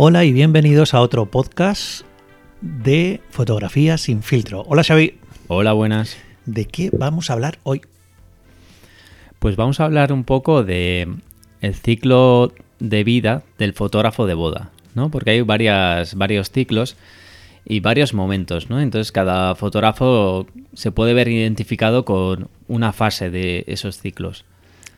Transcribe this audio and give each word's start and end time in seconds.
Hola 0.00 0.24
y 0.24 0.32
bienvenidos 0.32 0.94
a 0.94 1.00
otro 1.00 1.26
podcast 1.26 2.02
de 2.60 3.20
fotografía 3.30 3.98
sin 3.98 4.22
filtro. 4.22 4.62
Hola 4.68 4.84
Xavi. 4.84 5.18
Hola, 5.48 5.72
buenas. 5.72 6.16
¿De 6.46 6.66
qué 6.66 6.90
vamos 6.96 7.30
a 7.30 7.32
hablar 7.32 7.58
hoy? 7.64 7.80
Pues 9.40 9.56
vamos 9.56 9.80
a 9.80 9.86
hablar 9.86 10.12
un 10.12 10.22
poco 10.22 10.62
de 10.62 11.12
el 11.60 11.74
ciclo 11.74 12.52
de 12.78 13.02
vida 13.02 13.42
del 13.58 13.72
fotógrafo 13.72 14.26
de 14.26 14.34
boda, 14.34 14.70
¿no? 14.94 15.10
Porque 15.10 15.32
hay 15.32 15.40
varias, 15.40 16.14
varios 16.14 16.52
ciclos 16.52 16.94
y 17.64 17.80
varios 17.80 18.14
momentos, 18.14 18.70
¿no? 18.70 18.80
Entonces 18.80 19.10
cada 19.10 19.56
fotógrafo 19.56 20.46
se 20.74 20.92
puede 20.92 21.12
ver 21.12 21.26
identificado 21.26 22.04
con 22.04 22.50
una 22.68 22.92
fase 22.92 23.30
de 23.30 23.64
esos 23.66 23.98
ciclos. 23.98 24.44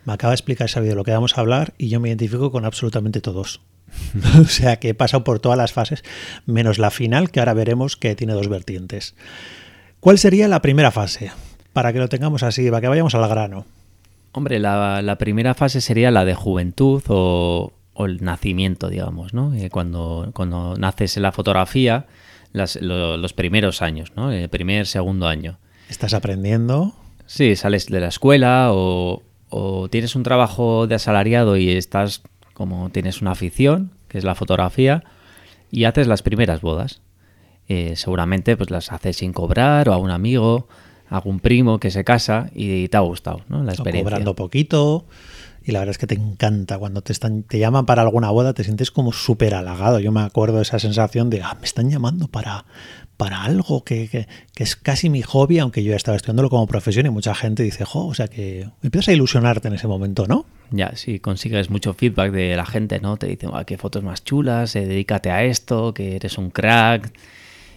Me 0.04 0.12
acaba 0.12 0.32
de 0.32 0.36
explicar 0.36 0.68
Xavi 0.68 0.88
de 0.88 0.94
lo 0.94 1.04
que 1.04 1.12
vamos 1.12 1.38
a 1.38 1.40
hablar 1.40 1.72
y 1.78 1.88
yo 1.88 2.00
me 2.00 2.08
identifico 2.08 2.50
con 2.50 2.66
absolutamente 2.66 3.22
todos. 3.22 3.62
o 4.40 4.44
sea 4.44 4.76
que 4.76 4.90
he 4.90 4.94
pasado 4.94 5.24
por 5.24 5.40
todas 5.40 5.58
las 5.58 5.72
fases, 5.72 6.04
menos 6.46 6.78
la 6.78 6.90
final, 6.90 7.30
que 7.30 7.40
ahora 7.40 7.54
veremos 7.54 7.96
que 7.96 8.14
tiene 8.14 8.32
dos 8.32 8.48
vertientes. 8.48 9.14
¿Cuál 10.00 10.18
sería 10.18 10.48
la 10.48 10.62
primera 10.62 10.90
fase? 10.90 11.30
Para 11.72 11.92
que 11.92 11.98
lo 11.98 12.08
tengamos 12.08 12.42
así, 12.42 12.68
para 12.70 12.80
que 12.80 12.88
vayamos 12.88 13.14
al 13.14 13.28
grano. 13.28 13.66
Hombre, 14.32 14.58
la, 14.58 15.16
primera 15.18 15.54
fase 15.54 15.80
sería 15.80 16.10
la 16.10 16.24
de 16.24 16.34
juventud 16.34 17.02
o, 17.08 17.72
el 17.98 18.24
nacimiento, 18.24 18.88
digamos, 18.88 19.34
¿no? 19.34 19.52
Eh, 19.54 19.68
cuando, 19.68 20.30
cuando 20.32 20.74
naces 20.76 21.16
en 21.16 21.24
la 21.24 21.32
fotografía, 21.32 22.06
los 22.52 23.32
primeros 23.34 23.82
años, 23.82 24.12
¿no? 24.16 24.32
El 24.32 24.48
primer, 24.48 24.86
segundo 24.86 25.26
año. 25.26 25.58
¿Estás 25.88 26.14
aprendiendo? 26.14 26.94
Sí, 27.26 27.56
sales 27.56 27.86
de 27.86 28.00
la 28.00 28.08
escuela 28.08 28.68
o, 28.72 29.22
o 29.50 29.88
tienes 29.88 30.16
un 30.16 30.22
trabajo 30.22 30.86
de 30.86 30.94
asalariado 30.94 31.56
y 31.56 31.70
estás 31.70 32.22
como 32.54 32.90
tienes 32.90 33.22
una 33.22 33.32
afición, 33.32 33.92
que 34.08 34.18
es 34.18 34.24
la 34.24 34.34
fotografía, 34.34 35.04
y 35.70 35.84
haces 35.84 36.06
las 36.06 36.22
primeras 36.22 36.60
bodas. 36.60 37.00
Eh, 37.68 37.94
seguramente 37.94 38.56
pues 38.56 38.70
las 38.70 38.90
haces 38.90 39.18
sin 39.18 39.32
cobrar 39.32 39.88
o 39.88 39.92
a 39.92 39.96
un 39.96 40.10
amigo, 40.10 40.68
a 41.08 41.16
algún 41.16 41.38
primo 41.38 41.78
que 41.78 41.90
se 41.90 42.02
casa 42.02 42.50
y 42.52 42.88
te 42.88 42.96
ha 42.96 43.00
gustado 43.00 43.42
¿no? 43.48 43.62
la 43.62 43.72
experiencia. 43.72 44.04
cobrando 44.04 44.34
poquito 44.34 45.06
y 45.62 45.72
la 45.72 45.80
verdad 45.80 45.92
es 45.92 45.98
que 45.98 46.06
te 46.06 46.14
encanta 46.14 46.78
cuando 46.78 47.02
te 47.02 47.14
te 47.14 47.58
llaman 47.58 47.86
para 47.86 48.02
alguna 48.02 48.30
boda 48.30 48.54
te 48.54 48.64
sientes 48.64 48.90
como 48.90 49.12
súper 49.12 49.54
halagado 49.54 50.00
yo 50.00 50.12
me 50.12 50.20
acuerdo 50.20 50.56
de 50.56 50.62
esa 50.62 50.78
sensación 50.78 51.30
de 51.30 51.42
ah 51.42 51.56
me 51.60 51.66
están 51.66 51.90
llamando 51.90 52.28
para 52.28 52.64
para 53.20 53.42
algo 53.42 53.84
que, 53.84 54.26
es 54.56 54.76
casi 54.76 55.10
mi 55.10 55.20
hobby, 55.20 55.58
aunque 55.58 55.84
yo 55.84 55.92
he 55.92 55.96
estado 55.96 56.16
estudiándolo 56.16 56.48
como 56.48 56.66
profesión 56.66 57.04
y 57.04 57.10
mucha 57.10 57.34
gente 57.34 57.62
dice, 57.62 57.84
jo, 57.84 58.06
o 58.06 58.14
sea 58.14 58.28
que 58.28 58.66
empiezas 58.82 59.08
a 59.08 59.12
ilusionarte 59.12 59.68
en 59.68 59.74
ese 59.74 59.86
momento, 59.86 60.26
¿no? 60.26 60.46
Ya, 60.70 60.96
sí, 60.96 61.20
consigues 61.20 61.68
mucho 61.68 61.92
feedback 61.92 62.32
de 62.32 62.56
la 62.56 62.64
gente, 62.64 62.98
¿no? 62.98 63.18
Te 63.18 63.26
dicen, 63.26 63.50
qué 63.66 63.76
fotos 63.76 64.02
más 64.02 64.24
chulas, 64.24 64.74
eh, 64.74 64.86
dedícate 64.86 65.30
a 65.30 65.44
esto, 65.44 65.92
que 65.92 66.16
eres 66.16 66.38
un 66.38 66.48
crack. 66.48 67.12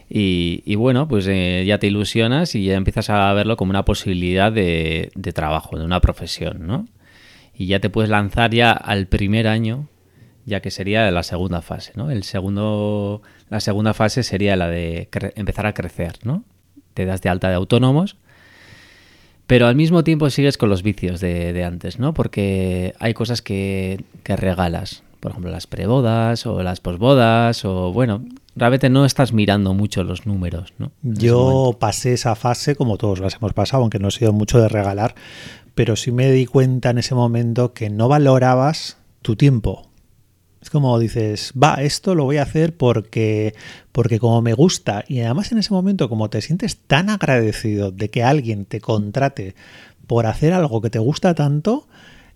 Y, 0.09 0.75
bueno, 0.75 1.09
pues 1.09 1.27
eh, 1.27 1.65
ya 1.67 1.77
te 1.77 1.87
ilusionas 1.87 2.55
y 2.55 2.63
ya 2.63 2.75
empiezas 2.75 3.09
a 3.09 3.33
verlo 3.33 3.57
como 3.57 3.71
una 3.71 3.83
posibilidad 3.83 4.49
de, 4.49 5.11
de 5.13 5.33
trabajo, 5.33 5.77
de 5.77 5.83
una 5.83 5.99
profesión, 5.99 6.65
¿no? 6.65 6.87
Y 7.55 7.67
ya 7.67 7.79
te 7.79 7.89
puedes 7.89 8.09
lanzar 8.09 8.51
ya 8.51 8.71
al 8.71 9.07
primer 9.07 9.47
año 9.47 9.87
ya 10.45 10.61
que 10.61 10.71
sería 10.71 11.09
la 11.11 11.23
segunda 11.23 11.61
fase, 11.61 11.93
¿no? 11.95 12.11
El 12.11 12.23
segundo, 12.23 13.21
la 13.49 13.59
segunda 13.59 13.93
fase 13.93 14.23
sería 14.23 14.55
la 14.55 14.67
de 14.67 15.09
empezar 15.35 15.65
a 15.65 15.73
crecer, 15.73 16.13
¿no? 16.23 16.43
Te 16.93 17.05
das 17.05 17.21
de 17.21 17.29
alta 17.29 17.49
de 17.49 17.55
autónomos, 17.55 18.17
pero 19.47 19.67
al 19.67 19.75
mismo 19.75 20.03
tiempo 20.03 20.29
sigues 20.29 20.57
con 20.57 20.69
los 20.69 20.83
vicios 20.83 21.19
de, 21.21 21.63
antes, 21.63 21.99
¿no? 21.99 22.13
Porque 22.13 22.93
hay 22.99 23.13
cosas 23.13 23.41
que, 23.41 24.03
que 24.23 24.35
regalas, 24.35 25.03
por 25.19 25.31
ejemplo, 25.31 25.51
las 25.51 25.67
prebodas 25.67 26.45
o 26.45 26.61
las 26.61 26.81
posbodas, 26.81 27.63
o 27.63 27.93
bueno, 27.93 28.23
realmente 28.55 28.89
no 28.89 29.05
estás 29.05 29.31
mirando 29.31 29.73
mucho 29.73 30.03
los 30.03 30.25
números, 30.25 30.73
¿no? 30.77 30.91
Yo 31.01 31.77
pasé 31.79 32.13
esa 32.13 32.35
fase 32.35 32.75
como 32.75 32.97
todos 32.97 33.19
las 33.19 33.35
hemos 33.35 33.53
pasado, 33.53 33.83
aunque 33.83 33.99
no 33.99 34.09
he 34.09 34.11
sido 34.11 34.33
mucho 34.33 34.59
de 34.59 34.67
regalar, 34.67 35.15
pero 35.75 35.95
sí 35.95 36.11
me 36.11 36.31
di 36.31 36.45
cuenta 36.45 36.89
en 36.91 36.99
ese 36.99 37.15
momento 37.15 37.73
que 37.73 37.89
no 37.89 38.07
valorabas 38.07 38.97
tu 39.21 39.35
tiempo 39.35 39.93
es 40.63 40.69
como 40.69 40.97
dices, 40.97 41.51
va, 41.61 41.75
esto 41.75 42.15
lo 42.15 42.23
voy 42.23 42.37
a 42.37 42.43
hacer 42.43 42.75
porque, 42.77 43.53
porque 43.91 44.17
como 44.17 44.41
me 44.41 44.53
gusta. 44.53 45.03
Y 45.09 45.19
además 45.19 45.51
en 45.51 45.57
ese 45.57 45.73
momento, 45.73 46.07
como 46.07 46.29
te 46.29 46.41
sientes 46.41 46.77
tan 46.77 47.09
agradecido 47.09 47.91
de 47.91 48.09
que 48.09 48.23
alguien 48.23 48.63
te 48.63 48.79
contrate 48.79 49.55
por 50.07 50.25
hacer 50.25 50.53
algo 50.53 50.81
que 50.81 50.89
te 50.89 50.99
gusta 50.99 51.35
tanto, 51.35 51.89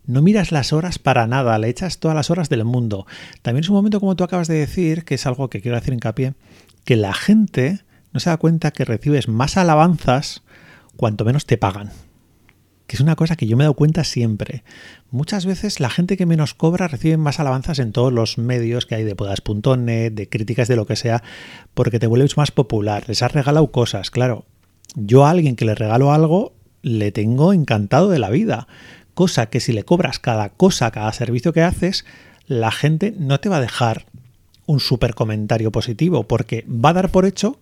no 0.06 0.22
miras 0.22 0.52
las 0.52 0.74
horas 0.74 1.00
para 1.00 1.26
nada, 1.26 1.58
le 1.58 1.70
echas 1.70 2.00
todas 2.00 2.16
las 2.16 2.30
horas 2.30 2.50
del 2.50 2.66
mundo. 2.66 3.08
También 3.44 3.64
es 3.64 3.70
un 3.70 3.78
momento, 3.78 4.02
como 4.02 4.18
tú 4.18 4.26
acabas 4.26 4.50
de 4.50 4.56
decir, 4.56 5.06
que 5.06 5.16
es 5.16 5.26
algo 5.26 5.50
que 5.50 5.62
quiero 5.62 5.78
hacer 5.78 5.94
hincapié, 5.94 6.34
que 6.84 6.98
la 6.98 7.14
gente 7.14 7.80
no 8.12 8.20
se 8.20 8.30
da 8.30 8.36
cuenta 8.36 8.72
que 8.72 8.84
recibes 8.84 9.30
más 9.30 9.56
alabanzas 9.56 10.44
cuanto 10.98 11.24
menos 11.24 11.46
te 11.46 11.58
pagan 11.58 11.92
que 12.88 12.96
es 12.96 13.02
una 13.02 13.18
cosa 13.18 13.36
que 13.36 13.48
yo 13.48 13.58
me 13.58 13.64
he 13.64 13.66
dado 13.66 13.74
cuenta 13.74 14.06
siempre. 14.06 14.64
Muchas 15.12 15.46
veces 15.46 15.82
la 15.82 15.90
gente 15.90 16.16
que 16.16 16.26
menos 16.26 16.54
cobra 16.54 16.88
recibe 16.88 17.18
más 17.18 17.40
alabanzas 17.40 17.80
en 17.80 17.92
todos 17.92 18.14
los 18.14 18.38
medios 18.38 18.86
que 18.86 18.96
hay 18.96 19.04
de 19.04 19.16
podas.net, 19.16 20.14
de 20.14 20.30
críticas 20.30 20.70
de 20.70 20.78
lo 20.78 20.86
que 20.86 20.96
sea, 20.96 21.22
porque 21.74 22.00
te 22.00 22.08
vuelves 22.08 22.38
más 22.38 22.52
popular. 22.52 23.04
Les 23.08 23.22
has 23.22 23.34
regalado 23.34 23.72
cosas, 23.72 24.10
claro. 24.10 24.46
Yo 24.96 25.26
a 25.26 25.32
alguien 25.32 25.58
que 25.58 25.66
le 25.66 25.76
regalo 25.76 26.14
algo, 26.14 26.54
le 26.82 27.12
tengo 27.12 27.52
encantado 27.52 28.10
de 28.10 28.20
la 28.20 28.30
vida. 28.30 28.68
Cosa 29.14 29.48
que 29.48 29.60
si 29.60 29.74
le 29.74 29.84
cobras 29.84 30.20
cada 30.20 30.50
cosa, 30.50 30.90
cada 30.92 31.12
servicio 31.12 31.52
que 31.52 31.64
haces, 31.64 32.06
la 32.48 32.72
gente 32.72 33.14
no 33.18 33.42
te 33.42 33.50
va 33.50 33.58
a 33.58 33.62
dejar 33.62 34.06
un 34.66 34.80
super 34.80 35.14
comentario 35.14 35.72
positivo, 35.72 36.24
porque 36.24 36.66
va 36.68 36.90
a 36.90 36.94
dar 36.94 37.10
por 37.10 37.26
hecho 37.26 37.60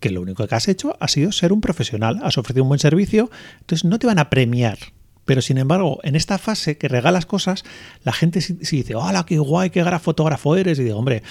que 0.00 0.10
lo 0.10 0.20
único 0.20 0.46
que 0.46 0.54
has 0.54 0.68
hecho 0.68 0.96
ha 1.00 1.08
sido 1.08 1.32
ser 1.32 1.52
un 1.52 1.60
profesional, 1.60 2.20
has 2.22 2.38
ofrecido 2.38 2.64
un 2.64 2.68
buen 2.68 2.80
servicio, 2.80 3.30
entonces 3.60 3.84
no 3.84 3.98
te 3.98 4.06
van 4.06 4.18
a 4.18 4.30
premiar. 4.30 4.78
Pero 5.26 5.42
sin 5.42 5.58
embargo, 5.58 5.98
en 6.04 6.14
esta 6.14 6.38
fase 6.38 6.78
que 6.78 6.86
regalas 6.86 7.26
cosas, 7.26 7.64
la 8.04 8.12
gente 8.12 8.40
sí, 8.40 8.54
dice, 8.54 8.94
hola, 8.94 9.26
qué 9.26 9.38
guay, 9.38 9.70
qué 9.70 9.82
gran 9.82 10.00
fotógrafo 10.00 10.56
eres. 10.56 10.78
Y 10.78 10.84
digo, 10.84 10.96
hombre, 10.96 11.24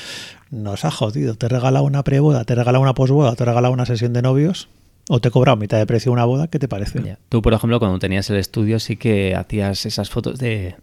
nos 0.52 0.84
ha 0.84 0.92
jodido, 0.92 1.36
te 1.36 1.46
he 1.46 1.50
regalado 1.50 1.86
una 1.86 2.04
preboda, 2.04 2.44
te 2.44 2.54
he 2.54 2.56
regalado 2.58 2.82
una 2.82 2.94
posboda, 2.94 3.36
te 3.36 3.44
he 3.44 3.46
regalado 3.46 3.74
una 3.74 3.86
sesión 3.86 4.12
de 4.12 4.22
novios, 4.22 4.68
o 5.08 5.22
te 5.22 5.30
he 5.30 5.32
cobrado 5.32 5.56
mitad 5.56 5.78
de 5.78 5.86
precio 5.86 6.12
una 6.12 6.26
boda, 6.26 6.50
¿qué 6.50 6.60
te 6.60 6.68
parece? 6.68 7.18
Tú, 7.30 7.42
por 7.42 7.54
ejemplo, 7.54 7.80
cuando 7.80 7.98
tenías 7.98 8.30
el 8.30 8.36
estudio 8.36 8.80
sí 8.80 8.98
que 8.98 9.34
hacías 9.34 9.86
esas 9.86 10.10
fotos 10.10 10.40
de, 10.40 10.76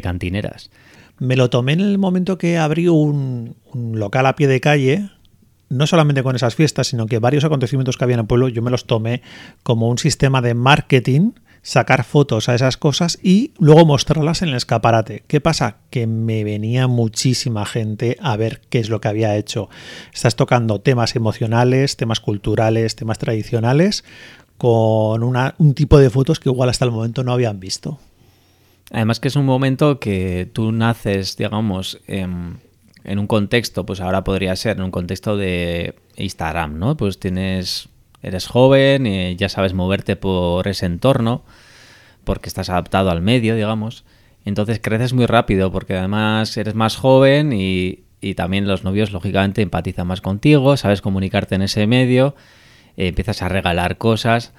cantineras. 0.00 0.70
Me 1.18 1.34
lo 1.34 1.50
tomé 1.50 1.72
en 1.72 1.80
el 1.80 1.98
momento 1.98 2.38
que 2.38 2.56
abrí 2.56 2.86
un 2.86 3.56
local 3.74 4.26
a 4.26 4.36
pie 4.36 4.46
de 4.46 4.60
calle, 4.60 5.10
no 5.70 5.86
solamente 5.86 6.22
con 6.22 6.36
esas 6.36 6.54
fiestas, 6.54 6.88
sino 6.88 7.06
que 7.06 7.18
varios 7.18 7.44
acontecimientos 7.44 7.96
que 7.96 8.04
había 8.04 8.14
en 8.14 8.20
el 8.20 8.26
pueblo, 8.26 8.48
yo 8.48 8.60
me 8.60 8.70
los 8.70 8.84
tomé 8.84 9.22
como 9.62 9.88
un 9.88 9.98
sistema 9.98 10.42
de 10.42 10.54
marketing, 10.54 11.30
sacar 11.62 12.04
fotos 12.04 12.48
a 12.48 12.54
esas 12.54 12.76
cosas 12.76 13.18
y 13.22 13.52
luego 13.58 13.86
mostrarlas 13.86 14.42
en 14.42 14.48
el 14.48 14.56
escaparate. 14.56 15.24
¿Qué 15.26 15.40
pasa? 15.40 15.76
Que 15.90 16.06
me 16.06 16.42
venía 16.42 16.88
muchísima 16.88 17.64
gente 17.66 18.16
a 18.20 18.36
ver 18.36 18.60
qué 18.68 18.80
es 18.80 18.88
lo 18.88 19.00
que 19.00 19.08
había 19.08 19.36
hecho. 19.36 19.68
Estás 20.12 20.36
tocando 20.36 20.80
temas 20.80 21.14
emocionales, 21.16 21.96
temas 21.96 22.20
culturales, 22.20 22.96
temas 22.96 23.18
tradicionales, 23.18 24.04
con 24.58 25.22
un 25.22 25.74
tipo 25.74 25.98
de 25.98 26.10
fotos 26.10 26.40
que 26.40 26.48
igual 26.48 26.68
hasta 26.68 26.84
el 26.84 26.90
momento 26.90 27.22
no 27.24 27.32
habían 27.32 27.60
visto. 27.60 27.98
Además 28.90 29.20
que 29.20 29.28
es 29.28 29.36
un 29.36 29.46
momento 29.46 30.00
que 30.00 30.50
tú 30.52 30.72
naces, 30.72 31.36
digamos, 31.36 32.00
en 32.08 32.58
en 33.04 33.18
un 33.18 33.26
contexto, 33.26 33.86
pues 33.86 34.00
ahora 34.00 34.24
podría 34.24 34.54
ser 34.56 34.76
en 34.76 34.82
un 34.82 34.90
contexto 34.90 35.36
de 35.36 35.94
Instagram, 36.16 36.78
¿no? 36.78 36.96
Pues 36.96 37.18
tienes, 37.18 37.88
eres 38.22 38.46
joven, 38.46 39.06
y 39.06 39.36
ya 39.36 39.48
sabes 39.48 39.74
moverte 39.74 40.16
por 40.16 40.68
ese 40.68 40.86
entorno, 40.86 41.42
porque 42.24 42.48
estás 42.48 42.70
adaptado 42.70 43.10
al 43.10 43.22
medio, 43.22 43.54
digamos. 43.54 44.04
Entonces 44.44 44.80
creces 44.82 45.12
muy 45.12 45.26
rápido, 45.26 45.70
porque 45.70 45.96
además 45.96 46.56
eres 46.56 46.74
más 46.74 46.96
joven 46.96 47.52
y, 47.52 48.04
también 48.36 48.66
los 48.66 48.84
novios, 48.84 49.12
lógicamente, 49.12 49.62
empatizan 49.62 50.06
más 50.06 50.20
contigo, 50.20 50.76
sabes 50.76 51.00
comunicarte 51.00 51.54
en 51.54 51.62
ese 51.62 51.86
medio, 51.86 52.34
eh, 52.96 53.08
empiezas 53.08 53.42
a 53.42 53.48
regalar 53.48 53.96
cosas. 53.96 54.52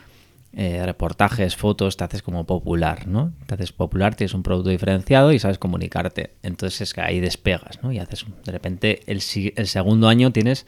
Eh, 0.54 0.86
reportajes, 0.86 1.56
fotos, 1.56 1.96
te 1.96 2.04
haces 2.04 2.22
como 2.22 2.46
popular, 2.46 3.08
¿no? 3.08 3.32
Te 3.46 3.56
haces 3.56 3.72
popular, 3.72 4.16
tienes 4.16 4.34
un 4.34 4.44
producto 4.44 4.70
diferenciado 4.70 5.32
y 5.32 5.40
sabes 5.40 5.58
comunicarte. 5.58 6.36
Entonces 6.44 6.82
es 6.82 6.94
que 6.94 7.02
ahí 7.02 7.22
despegas, 7.22 7.82
¿no? 7.82 7.94
Y 7.94 8.00
haces, 8.00 8.26
de 8.44 8.52
repente, 8.52 9.02
el, 9.06 9.22
el 9.56 9.68
segundo 9.68 10.10
año 10.10 10.32
tienes 10.32 10.66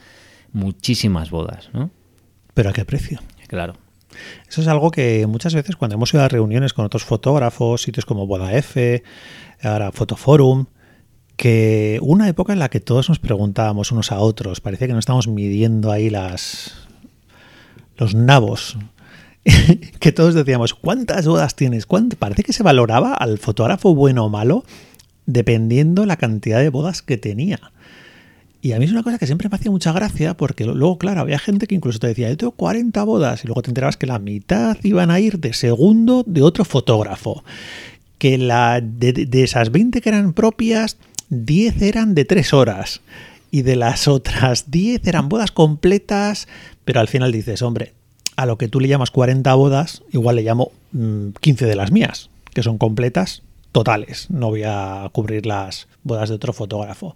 muchísimas 0.54 1.32
bodas, 1.32 1.70
¿no? 1.74 1.92
¿Pero 2.54 2.70
a 2.70 2.74
qué 2.74 2.86
precio? 2.86 3.20
Claro. 3.48 3.76
Eso 4.48 4.62
es 4.62 4.68
algo 4.68 4.92
que 4.92 5.28
muchas 5.28 5.54
veces 5.54 5.76
cuando 5.76 5.96
hemos 5.96 6.14
ido 6.14 6.24
a 6.24 6.28
reuniones 6.28 6.74
con 6.74 6.86
otros 6.86 7.04
fotógrafos, 7.04 7.82
sitios 7.82 8.06
como 8.06 8.28
Boda 8.28 8.54
F, 8.54 9.04
ahora 9.62 9.92
Fotoforum, 9.92 10.68
que 11.36 12.00
una 12.02 12.30
época 12.30 12.54
en 12.54 12.60
la 12.60 12.70
que 12.70 12.80
todos 12.80 13.10
nos 13.10 13.20
preguntábamos 13.20 13.92
unos 13.92 14.12
a 14.12 14.20
otros, 14.20 14.62
parecía 14.62 14.88
que 14.88 14.94
no 14.94 15.00
estamos 15.00 15.28
midiendo 15.28 15.92
ahí 15.92 16.10
las 16.10 16.88
los 17.98 18.16
nabos 18.16 18.78
que 20.00 20.12
todos 20.12 20.34
decíamos, 20.34 20.74
¿cuántas 20.74 21.28
bodas 21.28 21.56
tienes? 21.56 21.86
Parece 22.18 22.44
que 22.44 22.54
se 22.54 22.64
valoraba 22.64 23.14
al 23.14 23.38
fotógrafo 23.38 23.94
bueno 23.94 24.26
o 24.26 24.30
malo 24.30 24.64
dependiendo 25.26 26.06
la 26.06 26.18
cantidad 26.18 26.60
de 26.60 26.70
bodas 26.70 27.02
que 27.02 27.18
tenía. 27.18 27.60
Y 28.62 28.72
a 28.72 28.80
mí 28.80 28.86
es 28.86 28.92
una 28.92 29.04
cosa 29.04 29.18
que 29.18 29.26
siempre 29.26 29.50
me 29.50 29.58
hacía 29.58 29.72
mucha 29.72 29.92
gracia 29.92 30.36
porque 30.36 30.64
luego, 30.64 30.98
claro, 30.98 31.20
había 31.20 31.38
gente 31.38 31.68
que 31.68 31.76
incluso 31.76 32.00
te 32.00 32.08
decía, 32.08 32.30
yo 32.30 32.38
tengo 32.38 32.52
40 32.54 33.04
bodas 33.04 33.44
y 33.44 33.48
luego 33.48 33.62
te 33.62 33.70
enterabas 33.70 33.98
que 33.98 34.08
la 34.08 34.20
mitad 34.20 34.78
iban 34.84 35.12
a 35.12 35.20
ir 35.20 35.40
de 35.40 35.54
segundo 35.54 36.24
de 36.26 36.42
otro 36.42 36.64
fotógrafo. 36.64 37.44
Que 38.18 38.38
la, 38.38 38.80
de, 38.82 39.28
esas 39.44 39.70
20 39.70 40.00
que 40.00 40.08
eran 40.08 40.32
propias, 40.32 40.98
10 41.30 41.82
eran 41.82 42.16
de 42.16 42.24
3 42.24 42.54
horas. 42.54 43.02
Y 43.52 43.64
de 43.64 43.76
las 43.76 44.08
otras 44.08 44.72
10 44.72 45.06
eran 45.08 45.28
bodas 45.28 45.52
completas, 45.52 46.48
pero 46.86 47.02
al 47.02 47.10
final 47.10 47.34
dices, 47.34 47.62
hombre, 47.62 47.92
a 48.36 48.46
lo 48.46 48.58
que 48.58 48.68
tú 48.68 48.80
le 48.80 48.88
llamas 48.88 49.12
40 49.12 49.54
bodas, 49.56 50.04
igual 50.12 50.36
le 50.38 50.44
llamo 50.44 50.72
15 50.92 51.66
mm, 51.66 51.68
de 51.68 51.76
las 51.76 51.92
mías, 51.92 52.30
que 52.54 52.64
son 52.64 52.78
completas, 52.78 53.44
totales. 53.72 54.30
No 54.30 54.50
voy 54.50 54.64
a 54.66 55.10
cubrir 55.12 55.46
las 55.46 55.88
bodas 56.04 56.30
de 56.30 56.36
otro 56.36 56.54
fotógrafo. 56.54 57.16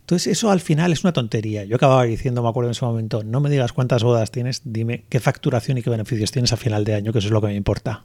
Entonces 0.00 0.28
eso 0.28 0.50
al 0.50 0.60
final 0.60 0.92
es 0.92 1.02
una 1.02 1.12
tontería. 1.12 1.64
Yo 1.64 1.76
acababa 1.76 2.04
diciendo, 2.04 2.42
me 2.42 2.48
acuerdo 2.48 2.68
en 2.68 2.72
ese 2.72 2.84
momento, 2.84 3.24
no 3.24 3.40
me 3.40 3.50
digas 3.50 3.72
cuántas 3.72 4.04
bodas 4.04 4.30
tienes, 4.30 4.62
dime 4.64 5.04
qué 5.08 5.20
facturación 5.20 5.78
y 5.78 5.82
qué 5.82 5.90
beneficios 5.90 6.30
tienes 6.30 6.52
a 6.52 6.56
final 6.56 6.84
de 6.84 6.94
año, 6.94 7.12
que 7.12 7.18
eso 7.18 7.28
es 7.28 7.32
lo 7.32 7.40
que 7.40 7.48
me 7.48 7.56
importa. 7.56 8.04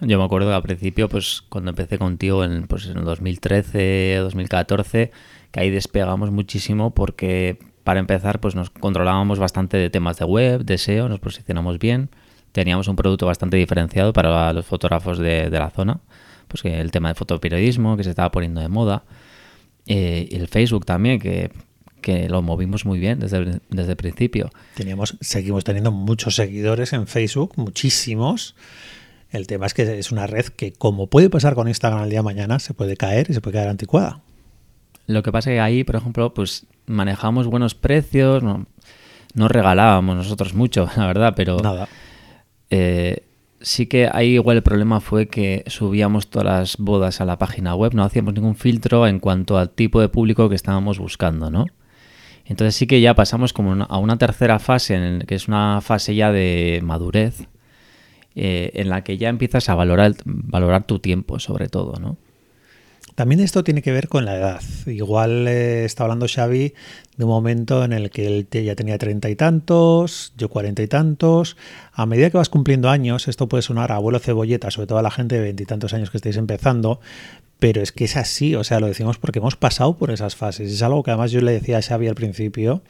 Yo 0.00 0.18
me 0.18 0.24
acuerdo 0.24 0.54
al 0.54 0.62
principio, 0.62 1.08
pues 1.08 1.42
cuando 1.48 1.70
empecé 1.70 1.98
contigo 1.98 2.44
en, 2.44 2.66
pues, 2.66 2.86
en 2.86 3.02
2013, 3.02 4.16
2014, 4.16 5.10
que 5.52 5.60
ahí 5.60 5.70
despegamos 5.70 6.30
muchísimo 6.32 6.90
porque 6.90 7.58
para 7.86 8.00
empezar 8.00 8.40
pues 8.40 8.56
nos 8.56 8.70
controlábamos 8.70 9.38
bastante 9.38 9.76
de 9.76 9.90
temas 9.90 10.18
de 10.18 10.24
web, 10.24 10.64
de 10.64 10.76
SEO, 10.76 11.08
nos 11.08 11.20
posicionamos 11.20 11.78
bien, 11.78 12.10
teníamos 12.50 12.88
un 12.88 12.96
producto 12.96 13.26
bastante 13.26 13.56
diferenciado 13.58 14.12
para 14.12 14.52
los 14.52 14.66
fotógrafos 14.66 15.18
de, 15.18 15.50
de 15.50 15.58
la 15.60 15.70
zona, 15.70 16.00
pues 16.48 16.62
que 16.62 16.80
el 16.80 16.90
tema 16.90 17.10
de 17.10 17.14
fotoperiodismo 17.14 17.96
que 17.96 18.02
se 18.02 18.10
estaba 18.10 18.32
poniendo 18.32 18.60
de 18.60 18.66
moda 18.66 19.04
eh, 19.86 20.26
el 20.32 20.48
Facebook 20.48 20.84
también, 20.84 21.20
que, 21.20 21.50
lo 22.28 22.42
movimos 22.42 22.84
muy 22.84 22.98
bien 23.00 23.18
desde, 23.18 23.60
desde 23.68 23.90
el 23.90 23.96
principio. 23.96 24.50
Teníamos, 24.74 25.16
seguimos 25.20 25.64
teniendo 25.64 25.90
muchos 25.90 26.36
seguidores 26.36 26.92
en 26.92 27.06
Facebook, 27.06 27.54
muchísimos. 27.56 28.54
El 29.30 29.48
tema 29.48 29.66
es 29.66 29.74
que 29.74 29.98
es 29.98 30.12
una 30.12 30.26
red 30.28 30.46
que, 30.46 30.72
como 30.72 31.08
puede 31.08 31.30
pasar 31.30 31.56
con 31.56 31.66
Instagram 31.66 32.04
el 32.04 32.10
día 32.10 32.20
de 32.20 32.24
mañana, 32.24 32.60
se 32.60 32.74
puede 32.74 32.96
caer 32.96 33.26
y 33.28 33.34
se 33.34 33.40
puede 33.40 33.54
quedar 33.54 33.68
anticuada. 33.68 34.22
Lo 35.08 35.22
que 35.24 35.32
pasa 35.32 35.50
es 35.50 35.56
que 35.56 35.60
ahí, 35.60 35.82
por 35.82 35.96
ejemplo, 35.96 36.32
pues 36.32 36.66
manejamos 36.86 37.46
buenos 37.46 37.74
precios, 37.74 38.42
no, 38.42 38.66
no 39.34 39.48
regalábamos 39.48 40.16
nosotros 40.16 40.54
mucho, 40.54 40.88
la 40.96 41.06
verdad, 41.06 41.34
pero... 41.36 41.58
Nada. 41.58 41.88
Eh, 42.70 43.22
sí 43.60 43.86
que 43.86 44.08
ahí 44.12 44.34
igual 44.34 44.58
el 44.58 44.62
problema 44.62 45.00
fue 45.00 45.28
que 45.28 45.64
subíamos 45.66 46.28
todas 46.28 46.46
las 46.46 46.76
bodas 46.78 47.20
a 47.20 47.24
la 47.24 47.38
página 47.38 47.74
web, 47.74 47.94
no 47.94 48.04
hacíamos 48.04 48.34
ningún 48.34 48.56
filtro 48.56 49.06
en 49.06 49.18
cuanto 49.18 49.58
al 49.58 49.70
tipo 49.70 50.00
de 50.00 50.08
público 50.08 50.48
que 50.48 50.54
estábamos 50.54 50.98
buscando, 50.98 51.50
¿no? 51.50 51.66
Entonces 52.44 52.76
sí 52.76 52.86
que 52.86 53.00
ya 53.00 53.14
pasamos 53.14 53.52
como 53.52 53.84
a 53.88 53.98
una 53.98 54.18
tercera 54.18 54.58
fase, 54.58 54.94
en 54.94 55.20
que 55.20 55.34
es 55.34 55.48
una 55.48 55.80
fase 55.80 56.14
ya 56.14 56.30
de 56.30 56.80
madurez, 56.84 57.48
eh, 58.36 58.70
en 58.74 58.88
la 58.88 59.02
que 59.02 59.18
ya 59.18 59.28
empiezas 59.28 59.68
a 59.68 59.74
valorar, 59.74 60.14
valorar 60.24 60.84
tu 60.86 61.00
tiempo 61.00 61.40
sobre 61.40 61.68
todo, 61.68 61.98
¿no? 61.98 62.18
También 63.16 63.40
esto 63.40 63.64
tiene 63.64 63.80
que 63.80 63.92
ver 63.92 64.08
con 64.08 64.26
la 64.26 64.36
edad. 64.36 64.60
Igual 64.84 65.48
eh, 65.48 65.86
está 65.86 66.04
hablando 66.04 66.26
Xavi 66.28 66.74
de 67.16 67.24
un 67.24 67.30
momento 67.30 67.82
en 67.82 67.94
el 67.94 68.10
que 68.10 68.26
él 68.26 68.46
ya 68.50 68.74
tenía 68.74 68.98
treinta 68.98 69.30
y 69.30 69.36
tantos, 69.36 70.34
yo 70.36 70.50
cuarenta 70.50 70.82
y 70.82 70.86
tantos. 70.86 71.56
A 71.92 72.04
medida 72.04 72.28
que 72.28 72.36
vas 72.36 72.50
cumpliendo 72.50 72.90
años, 72.90 73.26
esto 73.26 73.48
puede 73.48 73.62
sonar 73.62 73.90
a 73.90 73.96
abuelo 73.96 74.18
cebolleta, 74.18 74.70
sobre 74.70 74.86
todo 74.86 74.98
a 74.98 75.02
la 75.02 75.10
gente 75.10 75.36
de 75.36 75.40
veintitantos 75.40 75.94
años 75.94 76.10
que 76.10 76.18
estáis 76.18 76.36
empezando, 76.36 77.00
pero 77.58 77.80
es 77.80 77.90
que 77.90 78.04
es 78.04 78.18
así, 78.18 78.54
o 78.54 78.64
sea, 78.64 78.80
lo 78.80 78.86
decimos 78.86 79.16
porque 79.16 79.38
hemos 79.38 79.56
pasado 79.56 79.96
por 79.96 80.10
esas 80.10 80.36
fases. 80.36 80.70
Es 80.70 80.82
algo 80.82 81.02
que 81.02 81.10
además 81.10 81.30
yo 81.30 81.40
le 81.40 81.52
decía 81.52 81.78
a 81.78 81.82
Xavi 81.82 82.08
al 82.08 82.14
principio 82.16 82.82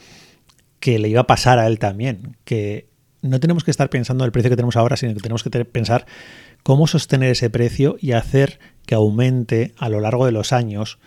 que 0.81 0.99
le 0.99 1.09
iba 1.09 1.21
a 1.21 1.27
pasar 1.29 1.61
a 1.61 1.69
él 1.69 1.79
también, 1.79 2.37
que 2.45 2.89
no 3.23 3.39
tenemos 3.39 3.63
que 3.63 3.71
estar 3.71 3.91
pensando 3.91 4.25
en 4.25 4.27
el 4.27 4.33
precio 4.33 4.51
que 4.51 4.57
tenemos 4.57 4.77
ahora, 4.77 4.97
sino 4.97 5.15
que 5.15 5.21
tenemos 5.21 5.45
que 5.45 5.51
pensar 5.65 6.05
cómo 6.65 6.89
sostener 6.89 7.31
ese 7.31 7.49
precio 7.49 7.97
y 8.01 8.11
hacer 8.11 8.59
que 8.87 8.95
aumente 8.95 9.75
a 9.77 9.89
lo 9.89 10.01
largo 10.01 10.27
de 10.27 10.33
los 10.33 10.53
años, 10.53 10.99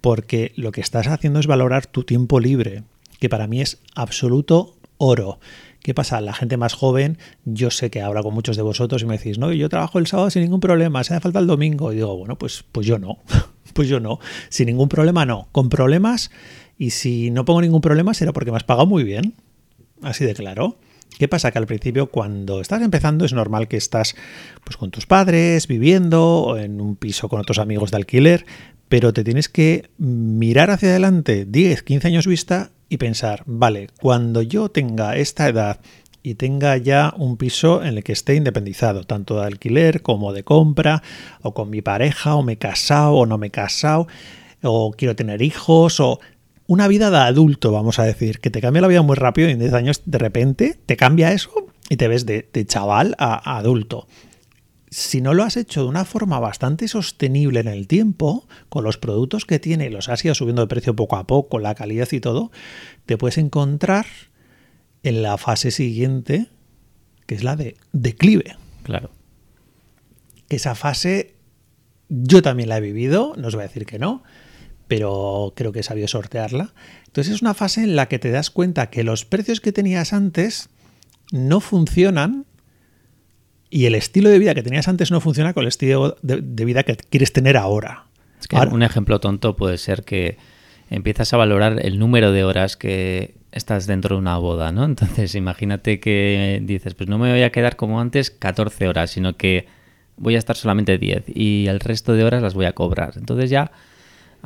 porque 0.00 0.52
lo 0.56 0.72
que 0.72 0.80
estás 0.80 1.06
haciendo 1.06 1.38
es 1.38 1.46
valorar 1.46 1.86
tu 1.86 2.04
tiempo 2.04 2.40
libre, 2.40 2.82
que 3.20 3.28
para 3.28 3.46
mí 3.46 3.60
es 3.60 3.80
absoluto 3.94 4.74
oro. 4.98 5.38
¿Qué 5.82 5.94
pasa? 5.94 6.20
La 6.20 6.32
gente 6.32 6.56
más 6.56 6.74
joven, 6.74 7.18
yo 7.44 7.70
sé 7.70 7.90
que 7.90 8.02
habla 8.02 8.22
con 8.22 8.34
muchos 8.34 8.56
de 8.56 8.62
vosotros 8.62 9.02
y 9.02 9.06
me 9.06 9.18
decís, 9.18 9.38
no, 9.38 9.52
yo 9.52 9.68
trabajo 9.68 10.00
el 10.00 10.08
sábado 10.08 10.30
sin 10.30 10.42
ningún 10.42 10.58
problema, 10.58 11.04
se 11.04 11.14
hace 11.14 11.20
falta 11.20 11.38
el 11.38 11.46
domingo. 11.46 11.92
Y 11.92 11.96
digo, 11.96 12.16
bueno, 12.16 12.36
pues, 12.36 12.64
pues 12.72 12.86
yo 12.86 12.98
no, 12.98 13.18
pues 13.72 13.88
yo 13.88 14.00
no, 14.00 14.18
sin 14.48 14.66
ningún 14.66 14.88
problema 14.88 15.24
no, 15.24 15.48
con 15.52 15.68
problemas 15.68 16.30
y 16.78 16.90
si 16.90 17.30
no 17.30 17.44
pongo 17.44 17.60
ningún 17.60 17.80
problema 17.80 18.14
será 18.14 18.32
porque 18.32 18.50
me 18.50 18.56
has 18.56 18.64
pagado 18.64 18.86
muy 18.86 19.04
bien, 19.04 19.34
así 20.02 20.24
de 20.24 20.34
claro. 20.34 20.76
¿Qué 21.18 21.28
pasa? 21.28 21.50
Que 21.50 21.58
al 21.58 21.66
principio 21.66 22.10
cuando 22.10 22.60
estás 22.60 22.82
empezando 22.82 23.24
es 23.24 23.32
normal 23.32 23.68
que 23.68 23.78
estás 23.78 24.14
pues, 24.64 24.76
con 24.76 24.90
tus 24.90 25.06
padres, 25.06 25.66
viviendo, 25.66 26.56
en 26.58 26.80
un 26.80 26.96
piso 26.96 27.28
con 27.28 27.40
otros 27.40 27.58
amigos 27.58 27.90
de 27.90 27.96
alquiler, 27.96 28.44
pero 28.88 29.12
te 29.14 29.24
tienes 29.24 29.48
que 29.48 29.88
mirar 29.98 30.70
hacia 30.70 30.90
adelante 30.90 31.46
10, 31.46 31.82
15 31.82 32.08
años 32.08 32.26
vista 32.26 32.70
y 32.88 32.98
pensar, 32.98 33.42
vale, 33.46 33.88
cuando 34.00 34.42
yo 34.42 34.68
tenga 34.68 35.16
esta 35.16 35.48
edad 35.48 35.80
y 36.22 36.34
tenga 36.34 36.76
ya 36.76 37.14
un 37.16 37.36
piso 37.36 37.82
en 37.82 37.96
el 37.96 38.04
que 38.04 38.12
esté 38.12 38.34
independizado, 38.34 39.04
tanto 39.04 39.40
de 39.40 39.46
alquiler 39.46 40.02
como 40.02 40.32
de 40.32 40.44
compra, 40.44 41.02
o 41.40 41.54
con 41.54 41.70
mi 41.70 41.82
pareja, 41.82 42.34
o 42.34 42.42
me 42.42 42.54
he 42.54 42.58
casado 42.58 43.14
o 43.14 43.26
no 43.26 43.38
me 43.38 43.46
he 43.46 43.50
casado, 43.50 44.06
o 44.62 44.92
quiero 44.92 45.16
tener 45.16 45.40
hijos, 45.40 45.98
o 46.00 46.20
una 46.66 46.88
vida 46.88 47.10
de 47.10 47.18
adulto, 47.18 47.72
vamos 47.72 47.98
a 47.98 48.04
decir, 48.04 48.40
que 48.40 48.50
te 48.50 48.60
cambia 48.60 48.82
la 48.82 48.88
vida 48.88 49.02
muy 49.02 49.16
rápido 49.16 49.48
y 49.48 49.52
en 49.52 49.58
10 49.58 49.72
años 49.72 50.02
de 50.04 50.18
repente 50.18 50.78
te 50.86 50.96
cambia 50.96 51.32
eso 51.32 51.52
y 51.88 51.96
te 51.96 52.08
ves 52.08 52.26
de, 52.26 52.48
chaval 52.66 53.14
a, 53.18 53.56
adulto. 53.58 54.06
Si 54.90 55.20
no 55.20 55.34
lo 55.34 55.42
has 55.42 55.56
hecho 55.56 55.82
de 55.82 55.88
una 55.88 56.04
forma 56.04 56.38
bastante 56.40 56.88
sostenible 56.88 57.60
en 57.60 57.68
el 57.68 57.86
tiempo, 57.86 58.46
con 58.68 58.84
los 58.84 58.98
productos 58.98 59.44
que 59.44 59.58
tiene, 59.58 59.90
los 59.90 60.08
has 60.08 60.24
ido 60.24 60.34
subiendo 60.34 60.62
de 60.62 60.68
precio 60.68 60.96
poco 60.96 61.16
a 61.16 61.26
poco, 61.26 61.58
la 61.58 61.74
calidad 61.74 62.08
y 62.12 62.20
todo, 62.20 62.50
te 63.04 63.16
puedes 63.18 63.38
encontrar 63.38 64.06
en 65.02 65.22
la 65.22 65.38
fase 65.38 65.70
siguiente, 65.70 66.48
que 67.26 67.34
es 67.34 67.44
la 67.44 67.56
de 67.56 67.76
declive. 67.92 68.56
Claro. 68.82 69.10
Esa 70.48 70.74
fase 70.74 71.34
yo 72.08 72.42
también 72.42 72.68
la 72.68 72.78
he 72.78 72.80
vivido, 72.80 73.34
no 73.36 73.48
os 73.48 73.54
voy 73.54 73.64
a 73.64 73.66
decir 73.68 73.86
que 73.86 73.98
no, 73.98 74.22
pero 74.88 75.52
creo 75.56 75.72
que 75.72 75.80
he 75.80 75.82
sabido 75.82 76.08
sortearla. 76.08 76.72
Entonces 77.06 77.34
es 77.34 77.42
una 77.42 77.54
fase 77.54 77.82
en 77.82 77.96
la 77.96 78.06
que 78.06 78.18
te 78.18 78.30
das 78.30 78.50
cuenta 78.50 78.90
que 78.90 79.04
los 79.04 79.24
precios 79.24 79.60
que 79.60 79.72
tenías 79.72 80.12
antes 80.12 80.68
no 81.32 81.60
funcionan 81.60 82.46
y 83.70 83.86
el 83.86 83.94
estilo 83.94 84.30
de 84.30 84.38
vida 84.38 84.54
que 84.54 84.62
tenías 84.62 84.88
antes 84.88 85.10
no 85.10 85.20
funciona 85.20 85.52
con 85.52 85.62
el 85.62 85.68
estilo 85.68 86.16
de, 86.22 86.64
vida 86.64 86.84
que 86.84 86.96
quieres 86.96 87.32
tener 87.32 87.56
ahora. 87.56 88.06
un 88.70 88.82
ejemplo 88.82 89.18
tonto 89.20 89.56
puede 89.56 89.76
ser 89.78 90.04
que 90.04 90.38
empiezas 90.88 91.32
a 91.32 91.36
valorar 91.36 91.84
el 91.84 91.98
número 91.98 92.30
de 92.32 92.44
horas 92.44 92.76
que 92.76 93.34
estás 93.50 93.86
dentro 93.86 94.16
de 94.16 94.20
una 94.20 94.38
boda, 94.38 94.70
¿no? 94.70 94.84
Entonces 94.84 95.34
imagínate 95.34 95.98
que 95.98 96.60
dices, 96.62 96.94
pues 96.94 97.08
no 97.08 97.18
me 97.18 97.32
voy 97.32 97.42
a 97.42 97.50
quedar 97.50 97.76
como 97.76 98.00
antes 98.00 98.30
14 98.30 98.88
horas, 98.88 99.10
sino 99.10 99.36
que 99.36 99.66
voy 100.16 100.36
a 100.36 100.38
estar 100.38 100.56
solamente 100.56 100.98
10 100.98 101.24
y 101.34 101.66
el 101.66 101.80
resto 101.80 102.12
de 102.12 102.24
horas 102.24 102.42
las 102.42 102.54
voy 102.54 102.66
a 102.66 102.72
cobrar. 102.72 103.14
Entonces 103.16 103.50
ya 103.50 103.72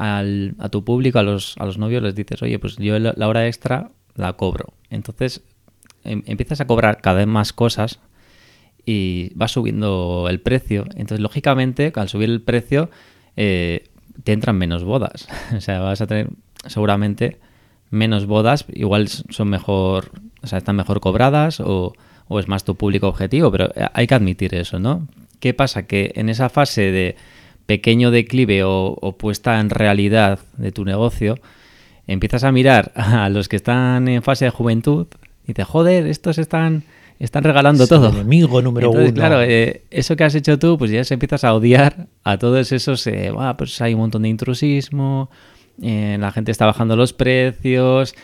a 0.02 0.68
tu 0.70 0.82
público, 0.82 1.18
a 1.18 1.22
los, 1.22 1.56
a 1.58 1.66
los 1.66 1.76
novios, 1.76 2.02
les 2.02 2.14
dices, 2.14 2.40
oye, 2.42 2.58
pues 2.58 2.76
yo 2.76 2.98
la 2.98 3.28
hora 3.28 3.46
extra 3.46 3.90
la 4.14 4.32
cobro. 4.32 4.72
Entonces 4.88 5.42
em, 6.04 6.22
empiezas 6.26 6.60
a 6.60 6.66
cobrar 6.66 7.00
cada 7.02 7.18
vez 7.18 7.26
más 7.26 7.52
cosas 7.52 8.00
y 8.86 9.34
va 9.34 9.46
subiendo 9.46 10.26
el 10.30 10.40
precio. 10.40 10.84
Entonces, 10.90 11.20
lógicamente, 11.20 11.92
al 11.94 12.08
subir 12.08 12.30
el 12.30 12.40
precio, 12.40 12.88
eh, 13.36 13.90
te 14.24 14.32
entran 14.32 14.56
menos 14.56 14.84
bodas. 14.84 15.28
o 15.56 15.60
sea, 15.60 15.80
vas 15.80 16.00
a 16.00 16.06
tener 16.06 16.30
seguramente 16.66 17.38
menos 17.90 18.24
bodas, 18.26 18.64
igual 18.72 19.08
son 19.08 19.48
mejor, 19.48 20.12
o 20.42 20.46
sea, 20.46 20.58
están 20.58 20.76
mejor 20.76 21.00
cobradas 21.00 21.60
o, 21.60 21.92
o 22.28 22.40
es 22.40 22.48
más 22.48 22.64
tu 22.64 22.76
público 22.76 23.08
objetivo, 23.08 23.50
pero 23.50 23.68
hay 23.92 24.06
que 24.06 24.14
admitir 24.14 24.54
eso, 24.54 24.78
¿no? 24.78 25.08
¿Qué 25.40 25.54
pasa? 25.54 25.86
Que 25.86 26.12
en 26.14 26.28
esa 26.28 26.48
fase 26.48 26.92
de 26.92 27.16
pequeño 27.70 28.10
declive 28.10 28.64
o, 28.64 29.16
puesta 29.16 29.60
en 29.60 29.70
realidad 29.70 30.40
de 30.56 30.72
tu 30.72 30.84
negocio, 30.84 31.38
empiezas 32.08 32.42
a 32.42 32.50
mirar 32.50 32.90
a 32.96 33.28
los 33.28 33.48
que 33.48 33.54
están 33.54 34.08
en 34.08 34.24
fase 34.24 34.46
de 34.46 34.50
juventud 34.50 35.06
y 35.46 35.54
te 35.54 35.62
joder, 35.62 36.08
estos 36.08 36.38
están, 36.38 36.82
están 37.20 37.44
regalando 37.44 37.86
todo. 37.86 38.08
El 38.08 38.16
enemigo 38.16 38.60
número 38.60 38.90
uno. 38.90 39.14
Claro, 39.14 39.40
eh, 39.40 39.84
eso 39.92 40.16
que 40.16 40.24
has 40.24 40.34
hecho 40.34 40.58
tú, 40.58 40.78
pues 40.78 40.90
ya 40.90 41.04
se 41.04 41.14
empiezas 41.14 41.44
a 41.44 41.54
odiar 41.54 42.08
a 42.24 42.38
todos 42.38 42.72
esos, 42.72 43.06
eh, 43.06 43.32
pues 43.56 43.80
hay 43.80 43.94
un 43.94 44.00
montón 44.00 44.22
de 44.22 44.30
intrusismo, 44.30 45.30
eh, 45.80 46.16
la 46.18 46.32
gente 46.32 46.50
está 46.50 46.66
bajando 46.66 46.96
los 46.96 47.12
precios, 47.12 48.16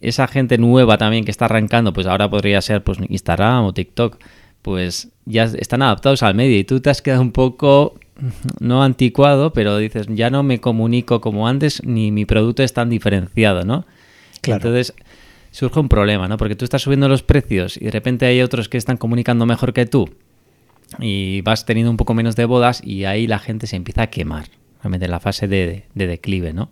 esa 0.00 0.26
gente 0.26 0.56
nueva 0.56 0.96
también 0.96 1.26
que 1.26 1.30
está 1.30 1.44
arrancando, 1.44 1.92
pues 1.92 2.06
ahora 2.06 2.30
podría 2.30 2.62
ser 2.62 2.82
pues 2.82 2.98
Instagram 3.06 3.66
o 3.66 3.74
TikTok, 3.74 4.16
pues 4.62 5.08
ya 5.26 5.44
están 5.44 5.82
adaptados 5.82 6.22
al 6.22 6.34
medio 6.34 6.58
y 6.58 6.64
tú 6.64 6.80
te 6.80 6.88
has 6.88 7.02
quedado 7.02 7.20
un 7.20 7.32
poco 7.32 8.00
no 8.60 8.82
anticuado, 8.82 9.52
pero 9.52 9.78
dices, 9.78 10.06
ya 10.10 10.30
no 10.30 10.42
me 10.42 10.60
comunico 10.60 11.20
como 11.20 11.48
antes, 11.48 11.82
ni 11.84 12.10
mi 12.10 12.24
producto 12.24 12.62
es 12.62 12.72
tan 12.72 12.90
diferenciado, 12.90 13.64
¿no? 13.64 13.86
Entonces 14.42 14.94
surge 15.50 15.80
un 15.80 15.88
problema, 15.88 16.28
¿no? 16.28 16.36
Porque 16.36 16.54
tú 16.54 16.64
estás 16.64 16.82
subiendo 16.82 17.08
los 17.08 17.22
precios 17.22 17.76
y 17.76 17.86
de 17.86 17.90
repente 17.90 18.26
hay 18.26 18.40
otros 18.40 18.68
que 18.68 18.78
están 18.78 18.96
comunicando 18.96 19.46
mejor 19.46 19.72
que 19.72 19.86
tú 19.86 20.08
y 20.98 21.40
vas 21.42 21.66
teniendo 21.66 21.90
un 21.90 21.96
poco 21.96 22.14
menos 22.14 22.36
de 22.36 22.44
bodas 22.44 22.82
y 22.84 23.04
ahí 23.04 23.26
la 23.26 23.38
gente 23.38 23.66
se 23.66 23.76
empieza 23.76 24.02
a 24.02 24.06
quemar, 24.08 24.46
realmente 24.82 25.06
en 25.06 25.10
la 25.10 25.20
fase 25.20 25.48
de, 25.48 25.84
declive, 25.94 26.52
¿no? 26.52 26.70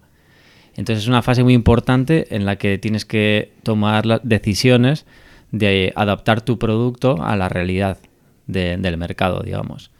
Entonces 0.76 1.04
es 1.04 1.08
una 1.08 1.22
fase 1.22 1.42
muy 1.42 1.54
importante 1.54 2.34
en 2.34 2.44
la 2.44 2.56
que 2.56 2.78
tienes 2.78 3.04
que 3.04 3.52
tomar 3.64 4.06
las 4.06 4.20
decisiones 4.22 5.06
de 5.50 5.92
adaptar 5.96 6.40
tu 6.40 6.58
producto 6.58 7.22
a 7.22 7.36
la 7.36 7.48
realidad 7.48 7.98
del 8.46 8.96
mercado, 8.96 9.42
digamos. 9.42 9.90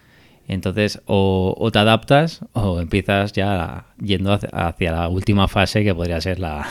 Entonces, 0.48 1.02
o, 1.04 1.68
te 1.70 1.78
adaptas 1.78 2.40
o 2.54 2.80
empiezas 2.80 3.34
ya 3.34 3.84
yendo 4.02 4.32
hacia, 4.32 4.92
la 4.92 5.08
última 5.08 5.46
fase 5.46 5.84
que 5.84 5.94
podría 5.94 6.22
ser 6.22 6.40
la, 6.40 6.66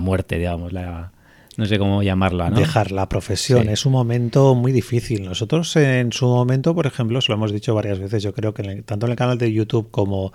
muerte, 0.00 0.36
digamos, 0.38 0.74
la, 0.74 1.10
no 1.56 1.64
sé 1.64 1.78
cómo 1.78 2.02
llamarla. 2.02 2.50
¿no? 2.50 2.58
Dejar 2.58 2.92
la 2.92 3.08
profesión 3.08 3.70
es 3.70 3.86
un 3.86 3.92
momento 3.92 4.54
muy 4.54 4.70
difícil. 4.70 5.24
Nosotros 5.24 5.74
en 5.76 6.12
su 6.12 6.26
momento, 6.26 6.74
por 6.74 6.86
ejemplo, 6.86 7.22
se 7.22 7.32
lo 7.32 7.36
hemos 7.36 7.52
dicho 7.52 7.74
varias 7.74 7.98
veces, 7.98 8.22
yo 8.22 8.34
creo 8.34 8.52
que 8.52 8.62
tanto 8.82 9.06
en 9.06 9.12
el 9.12 9.16
canal 9.16 9.38
de 9.38 9.50
YouTube 9.50 9.90
como 9.90 10.34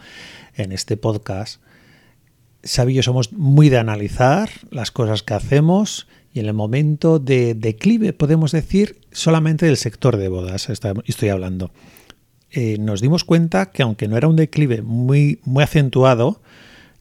en 0.56 0.72
este 0.72 0.98
podcast, 0.98 1.62
Xavi 2.64 2.94
y 2.94 2.96
yo 2.96 3.04
somos 3.04 3.32
muy 3.32 3.70
de 3.70 3.78
analizar 3.78 4.50
las 4.72 4.90
cosas 4.90 5.22
que 5.22 5.36
hacemos 5.36 6.08
y 6.34 6.40
en 6.40 6.48
el 6.48 6.54
momento 6.56 7.20
de 7.20 7.54
declive, 7.54 8.12
podemos 8.12 8.52
decir, 8.52 8.98
solamente 9.12 9.68
del 9.68 9.78
sector 9.78 10.18
de 10.18 10.30
bodas 10.30 10.68
estoy 10.70 11.30
hablando. 11.30 11.70
Eh, 12.58 12.78
nos 12.80 13.02
dimos 13.02 13.26
cuenta 13.26 13.66
que 13.66 13.84
aunque 13.84 14.08
no 14.08 14.16
era 14.16 14.30
un 14.30 14.38
declive 14.38 14.82
muy, 14.82 15.42
muy 15.44 15.62
acentuado, 15.62 16.42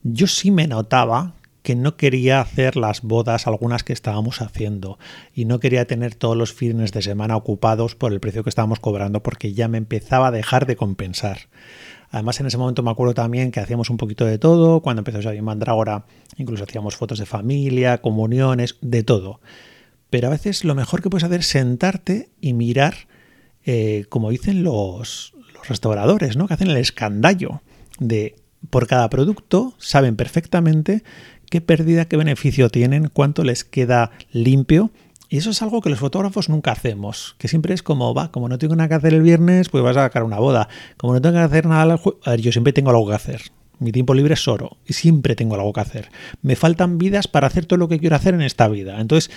yo 0.03 0.27
sí 0.27 0.51
me 0.51 0.67
notaba 0.67 1.35
que 1.63 1.77
no 1.77 1.97
quería 1.97 2.41
hacer 2.41 2.75
las 2.75 3.03
bodas, 3.03 3.47
algunas 3.47 3.85
que 3.85 3.93
estábamos 3.93 4.43
haciendo, 4.43 4.99
y 5.33 5.45
no 5.45 5.61
quería 5.61 5.87
tener 5.87 6.17
todos 6.17 6.37
los 6.37 6.53
fines 6.53 6.91
de 6.91 7.03
semana 7.03 7.37
ocupados 7.37 7.95
por 7.95 8.13
el 8.13 8.19
precio 8.19 8.43
que 8.43 8.51
estábamos 8.51 8.81
cobrando, 8.81 9.23
porque 9.23 9.55
ya 9.55 9.69
me 9.69 9.79
empezaba 9.79 10.27
a 10.27 10.31
dejar 10.33 10.67
de 10.67 10.75
compensar. 10.75 11.43
Además, 12.11 12.41
en 12.41 12.47
ese 12.47 12.59
momento 12.59 12.83
me 12.83 12.91
acuerdo 12.91 13.15
también 13.15 13.53
que 13.53 13.61
hacíamos 13.61 13.91
un 13.91 13.97
poquito 13.97 14.25
de 14.25 14.39
todo. 14.39 14.81
Cuando 14.81 15.01
empezó 15.01 15.23
Xavi 15.23 15.41
Mandrágora, 15.41 16.05
incluso 16.37 16.65
hacíamos 16.65 16.97
fotos 16.97 17.21
de 17.21 17.27
familia, 17.27 17.99
comuniones, 17.99 18.77
de 18.81 19.05
todo. 19.05 19.41
Pero 20.11 20.27
a 20.27 20.31
veces 20.31 20.65
lo 20.65 20.75
mejor 20.75 21.01
que 21.01 21.11
puedes 21.11 21.25
hacer 21.25 21.41
es 21.41 21.47
sentarte 21.47 22.29
y 22.41 22.55
mirar, 22.55 22.95
eh, 23.65 24.05
como 24.09 24.31
dicen 24.31 24.65
los, 24.65 25.34
restauradores, 25.69 26.37
¿no? 26.37 26.47
Que 26.47 26.55
hacen 26.55 26.71
el 26.71 26.77
escandallo 26.77 27.63
de 27.99 28.37
por 28.71 28.87
cada 28.87 29.09
producto, 29.11 29.75
saben 29.79 30.17
perfectamente 30.17 31.03
qué 31.51 31.61
pérdida, 31.61 32.07
qué 32.07 32.17
beneficio 32.17 32.71
tienen, 32.71 33.09
cuánto 33.13 33.45
les 33.45 33.65
queda 33.65 34.11
limpio. 34.33 34.91
Y 35.29 35.39
eso 35.39 35.51
es 35.51 35.63
algo 35.63 35.81
que 35.81 35.91
los 35.91 35.99
fotógrafos 35.99 36.49
nunca 36.49 36.73
hacemos, 36.73 37.35
que 37.39 37.49
siempre 37.49 37.75
es 37.75 37.83
como, 37.83 38.15
va, 38.15 38.31
como 38.31 38.49
no 38.49 38.59
tengo 38.59 38.77
nada 38.77 38.89
que 38.89 38.95
hacer 38.95 39.15
el 39.15 39.23
viernes, 39.23 39.69
pues 39.69 39.83
vas 39.83 39.97
a 39.97 40.03
sacar 40.03 40.23
una 40.23 40.39
boda. 40.39 40.69
Como 40.97 41.13
no 41.13 41.21
tengo 41.21 41.35
que 41.35 41.41
hacer 41.41 41.67
nada, 41.67 41.99
yo 42.39 42.53
siempre 42.53 42.73
tengo 42.73 42.91
algo 42.91 43.09
que 43.09 43.15
hacer. 43.15 43.43
Mi 43.79 43.91
tiempo 43.91 44.15
libre 44.15 44.35
es 44.35 44.47
oro 44.47 44.77
y 44.87 44.93
siempre 44.93 45.35
tengo 45.35 45.57
algo 45.57 45.73
que 45.73 45.81
hacer. 45.81 46.11
Me 46.43 46.57
faltan 46.57 46.99
vidas 46.99 47.27
para 47.27 47.49
hacer 47.49 47.67
todo 47.67 47.79
lo 47.79 47.89
que 47.89 47.99
quiero 47.99 48.17
hacer 48.17 48.35
en 48.35 48.43
esta 48.43 48.69
vida. 48.69 49.01
Entonces, 49.01 49.31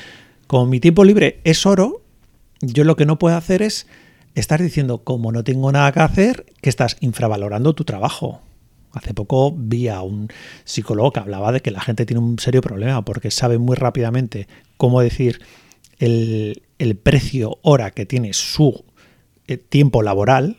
como 0.46 0.68
mi 0.68 0.80
tiempo 0.80 1.04
libre 1.04 1.40
es 1.44 1.66
oro, 1.66 2.04
yo 2.62 2.84
lo 2.84 2.96
que 2.96 3.06
no 3.06 3.18
puedo 3.18 3.36
hacer 3.36 3.62
es 3.62 3.88
estás 4.40 4.62
diciendo, 4.62 5.04
como 5.04 5.32
no 5.32 5.44
tengo 5.44 5.72
nada 5.72 5.92
que 5.92 6.00
hacer, 6.00 6.46
que 6.62 6.70
estás 6.70 6.98
infravalorando 7.00 7.74
tu 7.74 7.84
trabajo. 7.84 8.42
Hace 8.92 9.14
poco 9.14 9.54
vi 9.56 9.88
a 9.88 10.02
un 10.02 10.30
psicólogo 10.64 11.12
que 11.12 11.20
hablaba 11.20 11.52
de 11.52 11.62
que 11.62 11.72
la 11.72 11.82
gente 11.82 12.06
tiene 12.06 12.22
un 12.22 12.40
serio 12.40 12.62
problema 12.62 13.04
porque 13.04 13.32
sabe 13.32 13.58
muy 13.58 13.76
rápidamente 13.76 14.48
cómo 14.78 15.02
decir 15.02 15.42
el, 16.00 16.62
precio 17.04 17.60
hora 17.62 17.92
que 17.92 18.06
tiene 18.06 18.34
su 18.34 18.86
eh, 19.48 19.58
tiempo 19.58 20.02
laboral. 20.02 20.58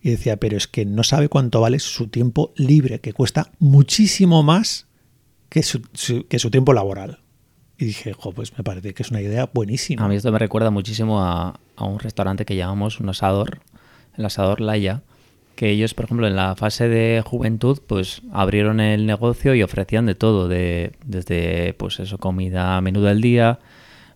Y 0.00 0.10
decía, 0.10 0.36
pero 0.36 0.56
es 0.58 0.68
que 0.68 0.84
no 0.84 1.02
sabe 1.02 1.30
cuánto 1.30 1.62
vale 1.62 1.78
su 1.78 2.08
tiempo 2.08 2.52
libre, 2.56 3.00
que 3.00 3.14
cuesta 3.14 3.52
muchísimo 3.58 4.42
más 4.42 4.86
que 5.48 5.62
que 6.28 6.38
su 6.38 6.50
tiempo 6.50 6.74
laboral. 6.74 7.23
Y 7.78 7.86
dije, 7.86 8.12
jo, 8.12 8.32
pues 8.32 8.56
me 8.56 8.62
parece 8.62 8.94
que 8.94 9.02
es 9.02 9.10
una 9.10 9.20
idea 9.20 9.50
buenísima. 9.52 10.04
A 10.04 10.08
mí 10.08 10.16
esto 10.16 10.30
me 10.30 10.38
recuerda 10.38 10.70
muchísimo 10.70 11.22
a, 11.22 11.58
un 11.78 11.98
restaurante 11.98 12.44
que 12.44 12.56
llamamos 12.56 13.00
un 13.00 13.08
asador, 13.08 13.60
el 14.16 14.24
asador 14.24 14.60
Laia, 14.60 15.02
que 15.56 15.70
ellos, 15.70 15.94
por 15.94 16.04
ejemplo, 16.04 16.26
en 16.26 16.36
la 16.36 16.54
fase 16.54 16.88
de 16.88 17.22
juventud, 17.24 17.80
pues 17.86 18.22
abrieron 18.32 18.80
el 18.80 19.06
negocio 19.06 19.54
y 19.54 19.62
ofrecían 19.62 20.06
de 20.06 20.14
todo, 20.14 20.48
de, 20.48 20.92
desde, 21.04 21.74
pues 21.74 21.98
eso, 22.00 22.18
comida, 22.18 22.80
menú 22.80 23.00
del 23.00 23.20
día, 23.20 23.58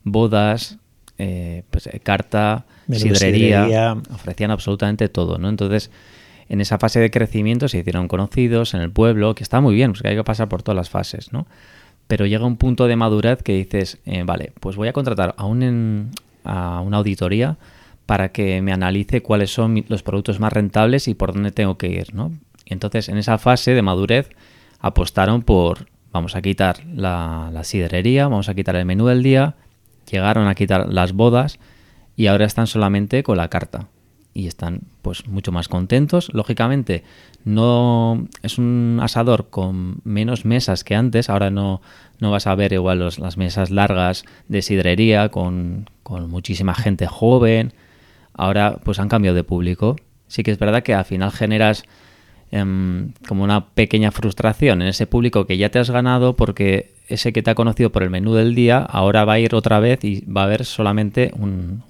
bodas, 0.04 0.78
eh, 1.18 1.64
pues 1.70 1.88
eh, 1.88 2.00
carta, 2.00 2.64
sidrería, 2.92 3.96
ofrecían 4.12 4.52
absolutamente 4.52 5.08
todo, 5.08 5.38
¿no? 5.38 5.48
Entonces, 5.48 5.90
en 6.48 6.60
esa 6.60 6.78
fase 6.78 7.00
de 7.00 7.10
crecimiento 7.10 7.68
se 7.68 7.78
hicieron 7.78 8.08
conocidos 8.08 8.74
en 8.74 8.80
el 8.80 8.90
pueblo, 8.90 9.34
que 9.34 9.42
está 9.42 9.60
muy 9.60 9.74
bien, 9.74 9.92
porque 9.92 10.08
hay 10.08 10.16
que 10.16 10.24
pasar 10.24 10.48
por 10.48 10.62
todas 10.62 10.76
las 10.76 10.90
fases, 10.90 11.32
¿no? 11.32 11.46
Pero 12.08 12.26
llega 12.26 12.46
un 12.46 12.56
punto 12.56 12.88
de 12.88 12.96
madurez 12.96 13.42
que 13.42 13.52
dices, 13.52 13.98
eh, 14.06 14.24
vale, 14.24 14.52
pues 14.60 14.76
voy 14.76 14.88
a 14.88 14.92
contratar 14.92 15.34
a, 15.36 15.44
un, 15.44 16.10
a 16.42 16.80
una 16.80 16.96
auditoría 16.96 17.58
para 18.06 18.30
que 18.30 18.62
me 18.62 18.72
analice 18.72 19.22
cuáles 19.22 19.52
son 19.52 19.84
los 19.88 20.02
productos 20.02 20.40
más 20.40 20.52
rentables 20.52 21.06
y 21.06 21.14
por 21.14 21.34
dónde 21.34 21.52
tengo 21.52 21.76
que 21.76 21.88
ir, 21.88 22.14
¿no? 22.14 22.32
Y 22.64 22.72
entonces, 22.72 23.10
en 23.10 23.18
esa 23.18 23.38
fase 23.38 23.74
de 23.74 23.82
madurez, 23.82 24.30
apostaron 24.80 25.42
por, 25.42 25.86
vamos 26.10 26.34
a 26.34 26.42
quitar 26.42 26.84
la, 26.86 27.50
la 27.52 27.62
sidrería, 27.64 28.26
vamos 28.26 28.48
a 28.48 28.54
quitar 28.54 28.76
el 28.76 28.86
menú 28.86 29.06
del 29.06 29.22
día, 29.22 29.56
llegaron 30.10 30.48
a 30.48 30.54
quitar 30.54 30.90
las 30.90 31.12
bodas 31.12 31.58
y 32.16 32.26
ahora 32.26 32.46
están 32.46 32.66
solamente 32.66 33.22
con 33.22 33.36
la 33.36 33.48
carta 33.48 33.88
y 34.38 34.46
están 34.46 34.82
pues 35.02 35.26
mucho 35.26 35.50
más 35.50 35.66
contentos. 35.66 36.32
Lógicamente, 36.32 37.02
no 37.44 38.28
es 38.44 38.56
un 38.56 39.00
asador 39.02 39.48
con 39.50 39.96
menos 40.04 40.44
mesas 40.44 40.84
que 40.84 40.94
antes. 40.94 41.28
Ahora 41.28 41.50
no, 41.50 41.82
no 42.20 42.30
vas 42.30 42.46
a 42.46 42.54
ver 42.54 42.72
igual 42.72 43.00
las 43.00 43.36
mesas 43.36 43.72
largas 43.72 44.24
de 44.46 44.62
sidrería 44.62 45.30
con, 45.30 45.90
muchísima 46.28 46.74
gente 46.74 47.08
joven. 47.08 47.72
Ahora 48.32 48.78
pues 48.84 49.00
han 49.00 49.08
cambiado 49.08 49.34
de 49.34 49.42
público. 49.42 49.96
Sí 50.28 50.44
que 50.44 50.52
es 50.52 50.58
verdad 50.60 50.84
que 50.84 50.94
al 50.94 51.04
final 51.04 51.32
generas 51.32 51.82
em, 52.52 53.14
como 53.26 53.42
una 53.42 53.70
pequeña 53.70 54.12
frustración 54.12 54.82
en 54.82 54.88
ese 54.88 55.08
público 55.08 55.46
que 55.46 55.58
ya 55.58 55.70
te 55.70 55.80
has 55.80 55.90
ganado 55.90 56.36
porque 56.36 56.94
ese 57.08 57.32
que 57.32 57.42
te 57.42 57.50
ha 57.50 57.56
conocido 57.56 57.90
por 57.90 58.04
el 58.04 58.10
menú 58.10 58.34
del 58.34 58.54
día 58.54 58.78
ahora 58.78 59.24
va 59.24 59.32
a 59.32 59.40
ir 59.40 59.56
otra 59.56 59.80
vez 59.80 60.04
y 60.04 60.20
va 60.26 60.42
a 60.42 60.44
haber 60.44 60.64
solamente 60.64 61.32
un, 61.36 61.82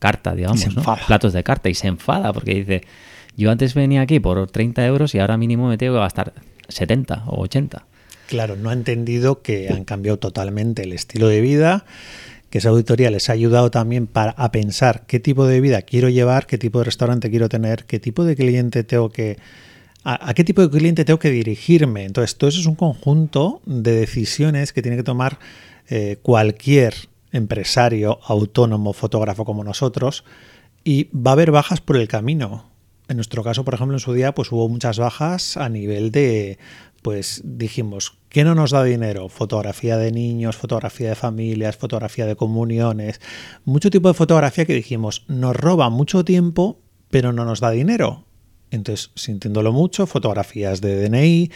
carta, 0.00 0.34
digamos, 0.34 0.66
platos 1.06 1.32
de 1.32 1.44
carta 1.44 1.68
y 1.68 1.74
se 1.74 1.86
enfada 1.86 2.32
porque 2.32 2.54
dice, 2.54 2.82
yo 3.36 3.52
antes 3.52 3.74
venía 3.74 4.00
aquí 4.00 4.18
por 4.18 4.50
30 4.50 4.84
euros 4.86 5.14
y 5.14 5.20
ahora 5.20 5.36
mínimo 5.36 5.68
me 5.68 5.78
tengo 5.78 5.94
que 5.94 6.00
gastar 6.00 6.32
70 6.68 7.24
o 7.26 7.42
80. 7.42 7.86
Claro, 8.26 8.56
no 8.56 8.70
ha 8.70 8.72
entendido 8.72 9.42
que 9.42 9.68
han 9.68 9.84
cambiado 9.84 10.18
totalmente 10.18 10.82
el 10.82 10.92
estilo 10.92 11.28
de 11.28 11.40
vida, 11.40 11.84
que 12.48 12.58
esa 12.58 12.70
auditoría 12.70 13.10
les 13.10 13.28
ha 13.28 13.34
ayudado 13.34 13.70
también 13.70 14.06
para, 14.06 14.32
a 14.32 14.50
pensar 14.50 15.04
qué 15.06 15.20
tipo 15.20 15.46
de 15.46 15.60
vida 15.60 15.82
quiero 15.82 16.08
llevar, 16.08 16.46
qué 16.46 16.56
tipo 16.56 16.78
de 16.78 16.86
restaurante 16.86 17.28
quiero 17.28 17.48
tener, 17.48 17.84
qué 17.84 18.00
tipo 18.00 18.24
de 18.24 18.36
cliente 18.36 18.84
tengo 18.84 19.10
que... 19.10 19.36
A, 20.02 20.32
qué 20.32 20.44
tipo 20.44 20.62
de 20.62 20.70
cliente 20.70 21.04
tengo 21.04 21.18
que 21.18 21.30
dirigirme. 21.30 22.04
Entonces, 22.04 22.38
todo 22.38 22.48
eso 22.48 22.60
es 22.60 22.66
un 22.66 22.74
conjunto 22.74 23.60
de 23.66 23.92
decisiones 23.92 24.72
que 24.72 24.80
tiene 24.80 24.96
que 24.96 25.02
tomar 25.02 25.38
eh, 25.90 26.16
cualquier 26.22 26.94
empresario, 27.32 28.18
autónomo, 28.24 28.92
fotógrafo 28.92 29.44
como 29.44 29.64
nosotros, 29.64 30.24
y 30.84 31.08
va 31.16 31.32
a 31.32 31.34
haber 31.34 31.50
bajas 31.50 31.80
por 31.80 31.96
el 31.96 32.08
camino. 32.08 32.70
En 33.08 33.16
nuestro 33.16 33.42
caso, 33.42 33.64
por 33.64 33.74
ejemplo, 33.74 33.96
en 33.96 34.00
su 34.00 34.12
día, 34.12 34.34
pues 34.34 34.52
hubo 34.52 34.68
muchas 34.68 34.98
bajas 34.98 35.56
a 35.56 35.68
nivel 35.68 36.12
de, 36.12 36.58
pues 37.02 37.42
dijimos, 37.44 38.18
¿qué 38.28 38.44
no 38.44 38.54
nos 38.54 38.70
da 38.70 38.84
dinero? 38.84 39.28
Fotografía 39.28 39.96
de 39.96 40.12
niños, 40.12 40.56
fotografía 40.56 41.08
de 41.08 41.14
familias, 41.14 41.76
fotografía 41.76 42.26
de 42.26 42.36
comuniones, 42.36 43.20
mucho 43.64 43.90
tipo 43.90 44.08
de 44.08 44.14
fotografía 44.14 44.64
que 44.64 44.74
dijimos, 44.74 45.24
nos 45.28 45.56
roba 45.56 45.90
mucho 45.90 46.24
tiempo, 46.24 46.78
pero 47.10 47.32
no 47.32 47.44
nos 47.44 47.60
da 47.60 47.70
dinero. 47.70 48.26
Entonces, 48.70 49.10
sintiéndolo 49.16 49.72
mucho, 49.72 50.06
fotografías 50.06 50.80
de 50.80 51.08
DNI, 51.08 51.50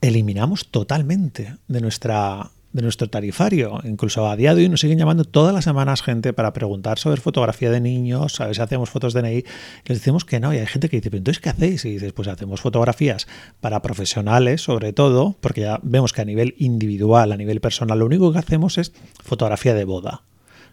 eliminamos 0.00 0.70
totalmente 0.70 1.56
de 1.68 1.80
nuestra 1.80 2.50
de 2.72 2.82
nuestro 2.82 3.08
tarifario. 3.08 3.80
Incluso 3.84 4.26
a 4.26 4.36
día 4.36 4.54
de 4.54 4.62
hoy 4.62 4.68
nos 4.68 4.80
siguen 4.80 4.98
llamando 4.98 5.24
todas 5.24 5.54
las 5.54 5.64
semanas 5.64 6.02
gente 6.02 6.32
para 6.32 6.52
preguntar 6.52 6.98
sobre 6.98 7.20
fotografía 7.20 7.70
de 7.70 7.80
niños, 7.80 8.40
a 8.40 8.46
ver 8.46 8.56
si 8.56 8.62
hacemos 8.62 8.90
fotos 8.90 9.12
de 9.12 9.22
NI. 9.22 9.44
Les 9.84 9.98
decimos 9.98 10.24
que 10.24 10.40
no, 10.40 10.54
y 10.54 10.58
hay 10.58 10.66
gente 10.66 10.88
que 10.88 10.96
dice, 10.96 11.10
¿pero 11.10 11.18
entonces 11.18 11.42
qué 11.42 11.50
hacéis? 11.50 11.84
Y 11.84 11.90
dices, 11.90 12.12
pues 12.12 12.28
hacemos 12.28 12.60
fotografías 12.60 13.26
para 13.60 13.82
profesionales, 13.82 14.62
sobre 14.62 14.92
todo, 14.92 15.36
porque 15.40 15.62
ya 15.62 15.80
vemos 15.82 16.12
que 16.12 16.22
a 16.22 16.24
nivel 16.24 16.54
individual, 16.58 17.32
a 17.32 17.36
nivel 17.36 17.60
personal, 17.60 17.98
lo 17.98 18.06
único 18.06 18.32
que 18.32 18.38
hacemos 18.38 18.78
es 18.78 18.92
fotografía 19.22 19.74
de 19.74 19.84
boda. 19.84 20.22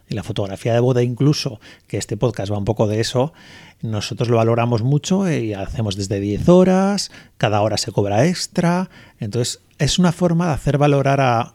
Y 0.08 0.14
la 0.14 0.24
fotografía 0.24 0.74
de 0.74 0.80
boda 0.80 1.04
incluso, 1.04 1.60
que 1.86 1.96
este 1.96 2.16
podcast 2.16 2.50
va 2.50 2.58
un 2.58 2.64
poco 2.64 2.88
de 2.88 2.98
eso, 2.98 3.32
nosotros 3.80 4.28
lo 4.28 4.38
valoramos 4.38 4.82
mucho 4.82 5.30
y 5.30 5.54
hacemos 5.54 5.94
desde 5.94 6.18
10 6.18 6.48
horas, 6.48 7.12
cada 7.36 7.60
hora 7.60 7.76
se 7.76 7.92
cobra 7.92 8.26
extra. 8.26 8.90
Entonces, 9.20 9.60
es 9.78 10.00
una 10.00 10.10
forma 10.10 10.48
de 10.48 10.54
hacer 10.54 10.78
valorar 10.78 11.20
a, 11.20 11.54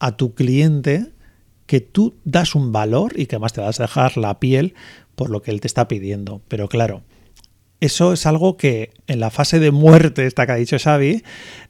a 0.00 0.16
tu 0.16 0.34
cliente 0.34 1.12
que 1.66 1.80
tú 1.80 2.16
das 2.24 2.56
un 2.56 2.72
valor 2.72 3.12
y 3.14 3.26
que 3.26 3.36
además 3.36 3.52
te 3.52 3.60
vas 3.60 3.78
a 3.78 3.84
dejar 3.84 4.16
la 4.16 4.40
piel 4.40 4.74
por 5.14 5.30
lo 5.30 5.40
que 5.40 5.52
él 5.52 5.60
te 5.60 5.68
está 5.68 5.86
pidiendo. 5.86 6.42
Pero 6.48 6.68
claro, 6.68 7.04
eso 7.80 8.12
es 8.12 8.26
algo 8.26 8.56
que 8.56 8.90
en 9.06 9.20
la 9.20 9.30
fase 9.30 9.58
de 9.58 9.70
muerte, 9.70 10.26
esta 10.26 10.46
que 10.46 10.52
ha 10.52 10.56
dicho 10.56 10.78
Xavi, 10.78 11.22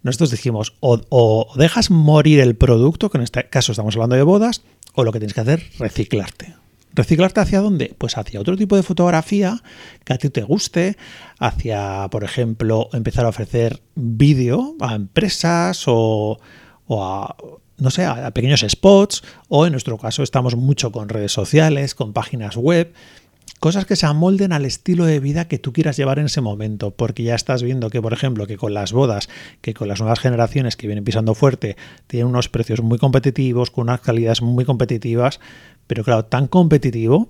nosotros 0.03 0.31
dijimos, 0.31 0.75
o, 0.81 1.53
dejas 1.57 1.91
morir 1.91 2.41
el 2.41 2.57
producto, 2.57 3.11
que 3.11 3.19
en 3.19 3.25
este 3.25 3.49
caso 3.49 3.73
estamos 3.73 3.95
hablando 3.95 4.17
de 4.17 4.23
bodas, 4.23 4.63
o 4.95 5.05
lo 5.05 5.13
que 5.13 5.21
tienes 5.21 5.35
que 5.35 5.41
hacer, 5.43 5.63
reciclarte. 5.79 6.55
¿Reciclarte 6.93 7.41
hacia 7.41 7.61
dónde? 7.61 7.95
Pues 7.97 8.19
hacia 8.19 8.41
otro 8.41 8.57
tipo 8.57 8.75
de 8.75 8.83
fotografía 8.83 9.63
que 10.05 10.13
a 10.13 10.19
ti 10.19 10.31
te 10.31 10.43
guste, 10.43 10.97
hacia, 11.39 12.09
por 12.11 12.25
ejemplo, 12.25 12.89
empezar 12.93 13.27
a 13.27 13.29
ofrecer 13.29 13.81
vídeo 13.95 14.75
a 14.81 14.97
empresas 14.97 15.85
o, 15.87 16.41
o 16.87 17.05
a 17.05 17.37
no 17.81 17.91
sé, 17.91 18.05
a, 18.05 18.31
pequeños 18.31 18.65
spots 18.69 19.23
o 19.49 19.67
en 19.67 19.73
nuestro 19.73 19.99
caso 19.99 20.23
estamos 20.23 20.57
mucho 20.57 20.93
con 20.93 21.09
redes 21.09 21.33
sociales, 21.33 21.95
con 21.95 22.13
páginas 22.13 22.57
web, 22.57 22.93
cosas 23.61 23.85
que 23.85 23.95
se 23.95 24.07
amolden 24.07 24.53
al 24.53 24.65
estilo 24.65 25.05
de 25.05 25.21
vida 25.21 25.47
que 25.47 25.59
tú 25.59 25.73
quieras 25.73 25.97
llevar 25.97 26.19
en 26.19 26.27
ese 26.27 26.41
momento, 26.41 26.91
porque 26.93 27.23
ya 27.23 27.35
estás 27.35 27.63
viendo 27.63 27.91
que, 27.91 28.01
por 28.01 28.13
ejemplo, 28.13 28.47
que 28.47 28.57
con 28.57 28.75
las 28.75 28.93
bodas, 28.93 29.29
que 29.61 29.75
con 29.75 29.87
las 29.87 30.01
nuevas 30.01 30.19
generaciones 30.19 30.77
que 30.77 30.87
vienen 30.87 31.05
pisando 31.05 31.35
fuerte, 31.35 31.77
tienen 32.07 32.29
unos 32.29 32.49
precios 32.49 32.83
muy 32.83 32.99
competitivos, 32.99 33.71
con 33.71 33.83
unas 33.83 34.01
calidades 34.01 34.41
muy 34.43 34.65
competitivas, 34.65 35.41
pero 35.87 36.05
claro, 36.05 36.25
tan 36.25 36.49
competitivo 36.49 37.29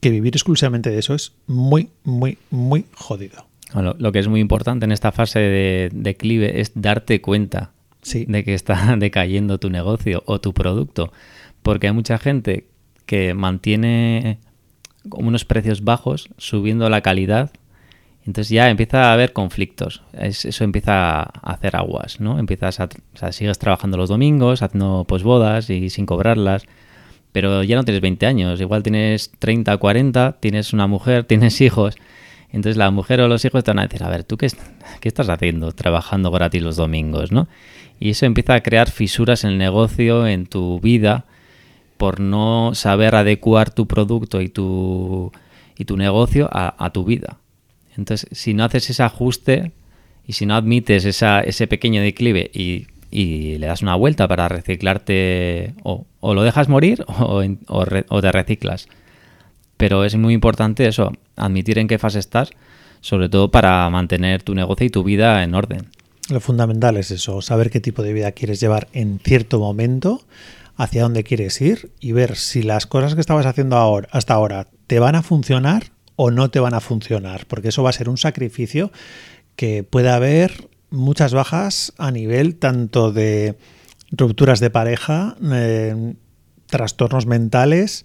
que 0.00 0.10
vivir 0.10 0.34
exclusivamente 0.34 0.90
de 0.90 0.98
eso 0.98 1.14
es 1.14 1.32
muy, 1.46 1.90
muy, 2.04 2.38
muy 2.50 2.86
jodido. 2.94 3.46
lo 3.74 4.12
que 4.12 4.20
es 4.20 4.28
muy 4.28 4.40
importante 4.40 4.84
en 4.84 4.92
esta 4.92 5.12
fase 5.12 5.40
de 5.40 5.90
declive 5.92 6.60
es 6.60 6.72
darte 6.74 7.20
cuenta 7.20 7.71
de 8.02 8.44
que 8.44 8.54
está 8.54 8.96
decayendo 8.98 9.58
tu 9.58 9.70
negocio 9.70 10.22
o 10.26 10.40
tu 10.40 10.52
producto. 10.52 11.12
Porque 11.62 11.86
hay 11.86 11.92
mucha 11.92 12.18
gente 12.18 12.66
que 13.06 13.34
mantiene 13.34 14.38
unos 15.10 15.44
precios 15.44 15.84
bajos, 15.84 16.28
subiendo 16.36 16.88
la 16.88 17.00
calidad. 17.00 17.52
Entonces 18.24 18.50
ya 18.50 18.70
empieza 18.70 19.10
a 19.10 19.12
haber 19.12 19.32
conflictos. 19.32 20.02
eso 20.12 20.64
empieza 20.64 21.22
a 21.22 21.52
hacer 21.52 21.74
aguas, 21.76 22.20
¿no? 22.20 22.38
Empiezas 22.38 22.78
a, 22.78 22.84
o 22.84 23.16
sea, 23.16 23.32
sigues 23.32 23.58
trabajando 23.58 23.96
los 23.96 24.08
domingos, 24.08 24.62
haciendo 24.62 25.04
posbodas 25.08 25.70
y 25.70 25.90
sin 25.90 26.06
cobrarlas. 26.06 26.66
Pero 27.32 27.62
ya 27.62 27.76
no 27.76 27.84
tienes 27.84 28.02
20 28.02 28.26
años, 28.26 28.60
igual 28.60 28.82
tienes 28.82 29.32
30, 29.38 29.76
40, 29.76 30.36
tienes 30.40 30.72
una 30.72 30.86
mujer, 30.86 31.24
tienes 31.28 31.60
hijos. 31.60 31.96
Entonces 32.52 32.76
la 32.76 32.90
mujer 32.90 33.20
o 33.22 33.28
los 33.28 33.44
hijos 33.44 33.64
te 33.64 33.70
van 33.70 33.78
a 33.78 33.86
decir, 33.86 34.04
a 34.04 34.10
ver, 34.10 34.24
¿tú 34.24 34.36
qué, 34.36 34.46
estás 35.02 35.28
haciendo 35.28 35.72
trabajando 35.72 36.30
gratis 36.30 36.62
los 36.62 36.76
domingos, 36.76 37.32
no? 37.32 37.48
Y 37.98 38.10
eso 38.10 38.26
empieza 38.26 38.54
a 38.54 38.62
crear 38.62 38.90
fisuras 38.90 39.44
en 39.44 39.50
el 39.50 39.58
negocio, 39.58 40.26
en 40.26 40.46
tu 40.46 40.78
vida, 40.80 41.24
por 41.96 42.20
no 42.20 42.72
saber 42.74 43.14
adecuar 43.14 43.70
tu 43.70 43.86
producto 43.86 44.40
y 44.42 44.48
tu, 44.48 45.32
y 45.78 45.84
tu 45.86 45.96
negocio 45.96 46.48
a, 46.52 46.90
tu 46.92 47.04
vida. 47.04 47.38
Entonces, 47.96 48.28
si 48.32 48.54
no 48.54 48.64
haces 48.64 48.90
ese 48.90 49.02
ajuste 49.02 49.72
y 50.26 50.34
si 50.34 50.44
no 50.44 50.54
admites 50.54 51.04
ese 51.04 51.66
pequeño 51.66 52.02
declive 52.02 52.50
y, 52.52 52.86
le 53.58 53.66
das 53.66 53.82
una 53.82 53.94
vuelta 53.94 54.26
para 54.26 54.48
reciclarte, 54.48 55.74
o, 55.84 56.06
lo 56.22 56.42
dejas 56.42 56.68
morir 56.68 57.04
o, 57.06 57.42
o, 57.68 58.20
te 58.20 58.32
reciclas. 58.32 58.88
Pero 59.76 60.04
es 60.04 60.16
muy 60.16 60.34
importante 60.34 60.86
eso, 60.86 61.12
admitir 61.36 61.78
en 61.78 61.88
qué 61.88 61.98
fase 61.98 62.18
estás, 62.18 62.50
sobre 63.00 63.28
todo 63.28 63.50
para 63.50 63.88
mantener 63.90 64.42
tu 64.42 64.54
negocio 64.54 64.86
y 64.86 64.90
tu 64.90 65.02
vida 65.02 65.42
en 65.42 65.54
orden. 65.54 65.88
Lo 66.30 66.40
fundamental 66.40 66.96
es 66.96 67.10
eso, 67.10 67.42
saber 67.42 67.70
qué 67.70 67.80
tipo 67.80 68.02
de 68.02 68.12
vida 68.12 68.32
quieres 68.32 68.60
llevar 68.60 68.88
en 68.92 69.18
cierto 69.18 69.58
momento, 69.58 70.22
hacia 70.76 71.02
dónde 71.02 71.24
quieres 71.24 71.60
ir 71.60 71.92
y 72.00 72.12
ver 72.12 72.36
si 72.36 72.62
las 72.62 72.86
cosas 72.86 73.14
que 73.14 73.20
estabas 73.20 73.46
haciendo 73.46 73.76
ahora, 73.76 74.08
hasta 74.12 74.34
ahora 74.34 74.68
te 74.86 74.98
van 74.98 75.14
a 75.14 75.22
funcionar 75.22 75.92
o 76.16 76.30
no 76.30 76.50
te 76.50 76.60
van 76.60 76.74
a 76.74 76.80
funcionar, 76.80 77.46
porque 77.46 77.68
eso 77.68 77.82
va 77.82 77.90
a 77.90 77.94
ser 77.94 78.08
un 78.08 78.18
sacrificio 78.18 78.92
que 79.56 79.82
puede 79.82 80.10
haber 80.10 80.68
muchas 80.90 81.34
bajas 81.34 81.92
a 81.98 82.10
nivel 82.10 82.56
tanto 82.56 83.12
de 83.12 83.56
rupturas 84.10 84.60
de 84.60 84.70
pareja, 84.70 85.36
eh, 85.52 86.14
trastornos 86.66 87.26
mentales, 87.26 88.04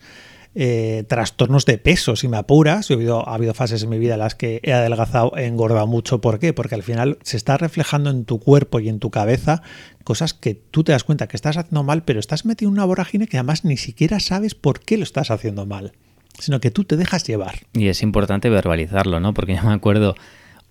eh, 0.56 1.04
trastornos 1.08 1.66
de 1.66 1.78
peso, 1.78 2.16
si 2.16 2.28
me 2.28 2.38
apuras. 2.38 2.90
Ha 2.90 2.94
habido, 2.94 3.28
ha 3.28 3.36
habido 3.36 3.54
fases 3.54 3.84
en 3.84 3.90
mi 3.90 4.00
vida 4.00 4.14
en 4.14 4.20
las 4.20 4.36
que 4.36 4.60
he 4.64 4.74
adelgazado, 4.74 5.34
he 5.38 5.46
engordado 5.46 5.88
mucho. 5.88 6.20
¿Por 6.22 6.40
qué? 6.40 6.54
Porque 6.54 6.76
al 6.76 6.84
final 6.84 7.18
se 7.22 7.38
está 7.38 7.58
reflejando 7.58 8.10
en 8.10 8.26
tu 8.26 8.40
cuerpo 8.40 8.80
y 8.80 8.90
en 8.90 9.00
tu 9.00 9.12
cabeza 9.12 9.62
cosas 10.04 10.34
que 10.34 10.56
tú 10.56 10.84
te 10.84 10.94
das 10.94 11.04
cuenta 11.04 11.28
que 11.28 11.36
estás 11.36 11.58
haciendo 11.58 11.84
mal, 11.84 12.04
pero 12.04 12.20
estás 12.20 12.46
metido 12.46 12.70
en 12.70 12.74
una 12.74 12.86
vorágine 12.86 13.28
que 13.28 13.38
además 13.38 13.66
ni 13.66 13.78
siquiera 13.78 14.20
sabes 14.20 14.56
por 14.56 14.80
qué 14.80 14.98
lo 14.98 15.04
estás 15.04 15.32
haciendo 15.32 15.66
mal, 15.66 15.92
sino 16.40 16.62
que 16.62 16.72
tú 16.72 16.86
te 16.86 16.96
dejas 16.96 17.26
llevar. 17.26 17.56
Y 17.74 17.90
es 17.90 18.02
importante 18.02 18.50
verbalizarlo, 18.50 19.20
¿no? 19.20 19.34
Porque 19.34 19.56
yo 19.58 19.64
me 19.64 19.74
acuerdo 19.74 20.16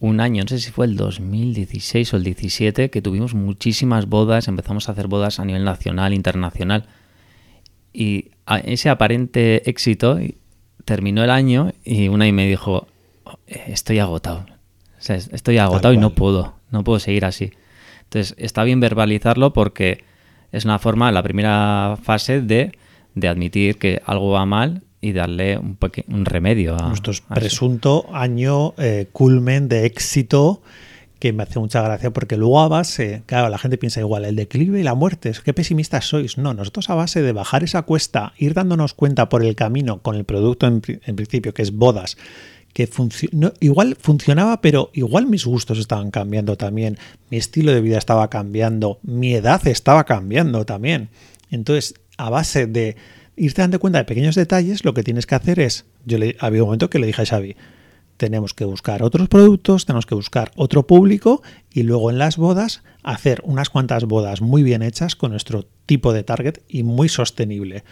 un 0.01 0.21
año, 0.21 0.43
no 0.43 0.49
sé 0.49 0.59
si 0.59 0.71
fue 0.71 0.87
el 0.87 0.97
2016 0.97 2.15
o 2.15 2.17
el 2.17 2.25
17, 2.25 2.91
que 2.91 3.03
tuvimos 3.03 3.35
muchísimas 3.35 4.07
bodas, 4.07 4.49
empezamos 4.49 4.89
a 4.89 4.93
hacer 4.93 5.07
bodas 5.07 5.39
a 5.39 5.45
nivel 5.45 5.65
nacional, 5.65 6.13
internacional 6.13 6.87
y 7.97 8.31
ese 8.65 8.91
aparente 8.91 9.69
éxito 9.69 10.19
terminó 10.85 11.25
el 11.25 11.31
año 11.31 11.73
y 11.83 12.09
una 12.09 12.29
y 12.29 12.33
me 12.33 12.47
dijo, 12.47 12.87
estoy 13.47 14.01
agotado. 14.01 14.45
estoy 15.09 15.57
agotado 15.57 15.95
y 15.95 15.97
no 15.97 16.11
puedo, 16.11 16.55
no 16.71 16.85
puedo 16.85 16.99
seguir 17.01 17.25
así. 17.25 17.53
Entonces 18.05 18.37
está 18.39 18.65
bien 18.65 18.81
verbalizarlo 18.81 19.55
porque 19.55 20.05
es 20.53 20.67
una 20.67 20.79
forma, 20.79 21.11
la 21.11 21.23
primera 21.23 21.99
fase 22.03 22.43
de, 22.43 22.73
admitir 23.27 23.79
que 23.79 24.03
algo 24.05 24.31
va 24.33 24.45
mal 24.45 24.83
y 25.01 25.13
darle 25.13 25.57
un, 25.57 25.79
un 26.09 26.25
remedio 26.27 26.77
a 26.79 26.89
nuestro 26.89 27.15
presunto 27.35 28.07
año 28.13 28.75
eh, 28.77 29.09
culmen 29.11 29.69
de 29.69 29.87
éxito 29.87 30.61
que 31.19 31.33
me 31.33 31.45
hace 31.45 31.59
mucha 31.59 31.83
gracia 31.83 32.11
porque 32.11 32.37
luego 32.37 32.61
a 32.61 32.69
base, 32.69 33.23
claro, 33.27 33.49
la 33.49 33.59
gente 33.59 33.79
piensa 33.79 34.01
igual, 34.01 34.25
el 34.25 34.37
declive 34.37 34.81
y 34.81 34.83
la 34.83 34.95
muerte, 34.95 35.33
qué 35.45 35.55
pesimistas 35.55 36.07
sois. 36.07 36.37
No, 36.39 36.53
nosotros 36.55 36.91
a 36.91 36.95
base 36.95 37.23
de 37.23 37.33
bajar 37.33 37.65
esa 37.65 37.83
cuesta, 37.83 38.35
ir 38.37 38.55
dándonos 38.55 38.95
cuenta 38.95 39.29
por 39.29 39.43
el 39.43 39.55
camino 39.55 40.03
con 40.03 40.17
el 40.17 40.25
producto 40.25 40.67
en, 40.67 40.81
principio, 40.81 41.55
que 41.55 41.63
es 41.63 41.73
bodas, 41.73 42.17
que 42.75 42.89
igual 43.61 43.97
funcionaba, 43.99 44.61
pero 44.61 44.91
igual 44.93 45.27
mis 45.27 45.47
gustos 45.47 45.79
estaban 45.79 46.11
cambiando 46.11 46.57
también, 46.57 46.99
mi 47.31 47.39
estilo 47.39 47.73
de 47.73 47.81
vida 47.81 47.97
estaba 47.97 48.29
cambiando, 48.29 48.99
mi 49.03 49.35
edad 49.35 49.67
estaba 49.67 50.05
cambiando 50.05 50.67
también. 50.67 51.09
Entonces, 51.51 51.95
a 52.19 52.29
base 52.29 52.67
de 52.67 52.97
irte 53.37 53.63
dando 53.63 53.81
cuenta 53.81 53.99
de 53.99 54.05
pequeños 54.05 54.35
detalles, 54.35 54.85
lo 54.85 54.93
que 54.93 55.03
tienes 55.03 55.27
que 55.27 55.35
hacer 55.35 55.61
es, 55.61 55.87
yo 56.05 56.19
le, 56.19 56.37
había 56.41 56.63
un 56.63 56.69
momento 56.69 56.91
que 56.91 56.99
le 56.99 57.07
dije 57.07 57.23
a 57.23 57.27
Xavi, 57.27 57.57
tenemos 58.17 58.55
que 58.55 58.65
buscar 58.65 59.03
otros 59.03 59.29
productos, 59.29 59.87
tenemos 59.87 60.07
que 60.07 60.15
buscar 60.15 60.51
otro 60.57 60.87
público 60.87 61.43
y 61.73 61.83
luego 61.83 62.11
en 62.11 62.19
las 62.19 62.37
bodas 62.37 62.83
hacer 63.03 63.41
unas 63.45 63.71
cuantas 63.71 64.05
bodas 64.05 64.41
muy 64.41 64.63
bien 64.63 64.83
hechas 64.83 65.17
con 65.17 65.31
nuestro 65.31 65.67
tipo 65.87 66.13
de 66.13 66.25
target 66.25 66.61
y 66.69 66.83
muy 66.83 67.09
sostenible. 67.09 67.85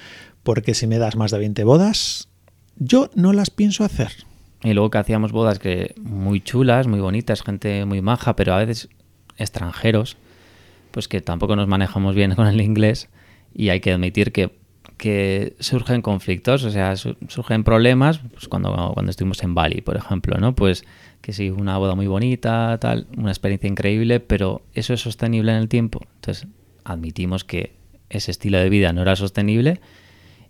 Porque 0.42 0.74
si 0.74 0.86
me 0.86 0.98
das 0.98 1.16
más 1.16 1.30
de 1.30 1.38
20 1.38 1.64
bodas, 1.64 2.28
yo 2.76 3.10
no 3.14 3.32
las 3.32 3.50
pienso 3.50 3.84
hacer. 3.84 4.12
Y 4.62 4.72
luego 4.72 4.90
que 4.90 4.98
hacíamos 4.98 5.32
bodas 5.32 5.58
que 5.58 5.94
muy 6.00 6.40
chulas, 6.40 6.86
muy 6.86 7.00
bonitas, 7.00 7.42
gente 7.42 7.84
muy 7.84 8.00
maja, 8.00 8.34
pero 8.34 8.54
a 8.54 8.58
veces 8.58 8.88
extranjeros, 9.36 10.16
pues 10.90 11.08
que 11.08 11.20
tampoco 11.20 11.56
nos 11.56 11.68
manejamos 11.68 12.14
bien 12.14 12.34
con 12.36 12.46
el 12.46 12.60
inglés 12.60 13.08
y 13.54 13.68
hay 13.68 13.80
que 13.80 13.92
admitir 13.92 14.32
que 14.32 14.63
que 15.04 15.54
surgen 15.60 16.00
conflictos, 16.00 16.64
o 16.64 16.70
sea, 16.70 16.96
surgen 16.96 17.62
problemas 17.62 18.20
pues 18.32 18.48
cuando, 18.48 18.92
cuando 18.94 19.10
estuvimos 19.10 19.42
en 19.42 19.54
Bali, 19.54 19.82
por 19.82 19.98
ejemplo, 19.98 20.38
¿no? 20.38 20.54
Pues 20.54 20.86
que 21.20 21.34
sí, 21.34 21.50
una 21.50 21.76
boda 21.76 21.94
muy 21.94 22.06
bonita, 22.06 22.78
tal, 22.80 23.06
una 23.14 23.30
experiencia 23.30 23.68
increíble, 23.68 24.20
pero 24.20 24.62
¿eso 24.72 24.94
es 24.94 25.02
sostenible 25.02 25.52
en 25.52 25.58
el 25.58 25.68
tiempo? 25.68 26.00
Entonces, 26.14 26.48
admitimos 26.84 27.44
que 27.44 27.74
ese 28.08 28.30
estilo 28.30 28.56
de 28.56 28.70
vida 28.70 28.94
no 28.94 29.02
era 29.02 29.14
sostenible 29.14 29.82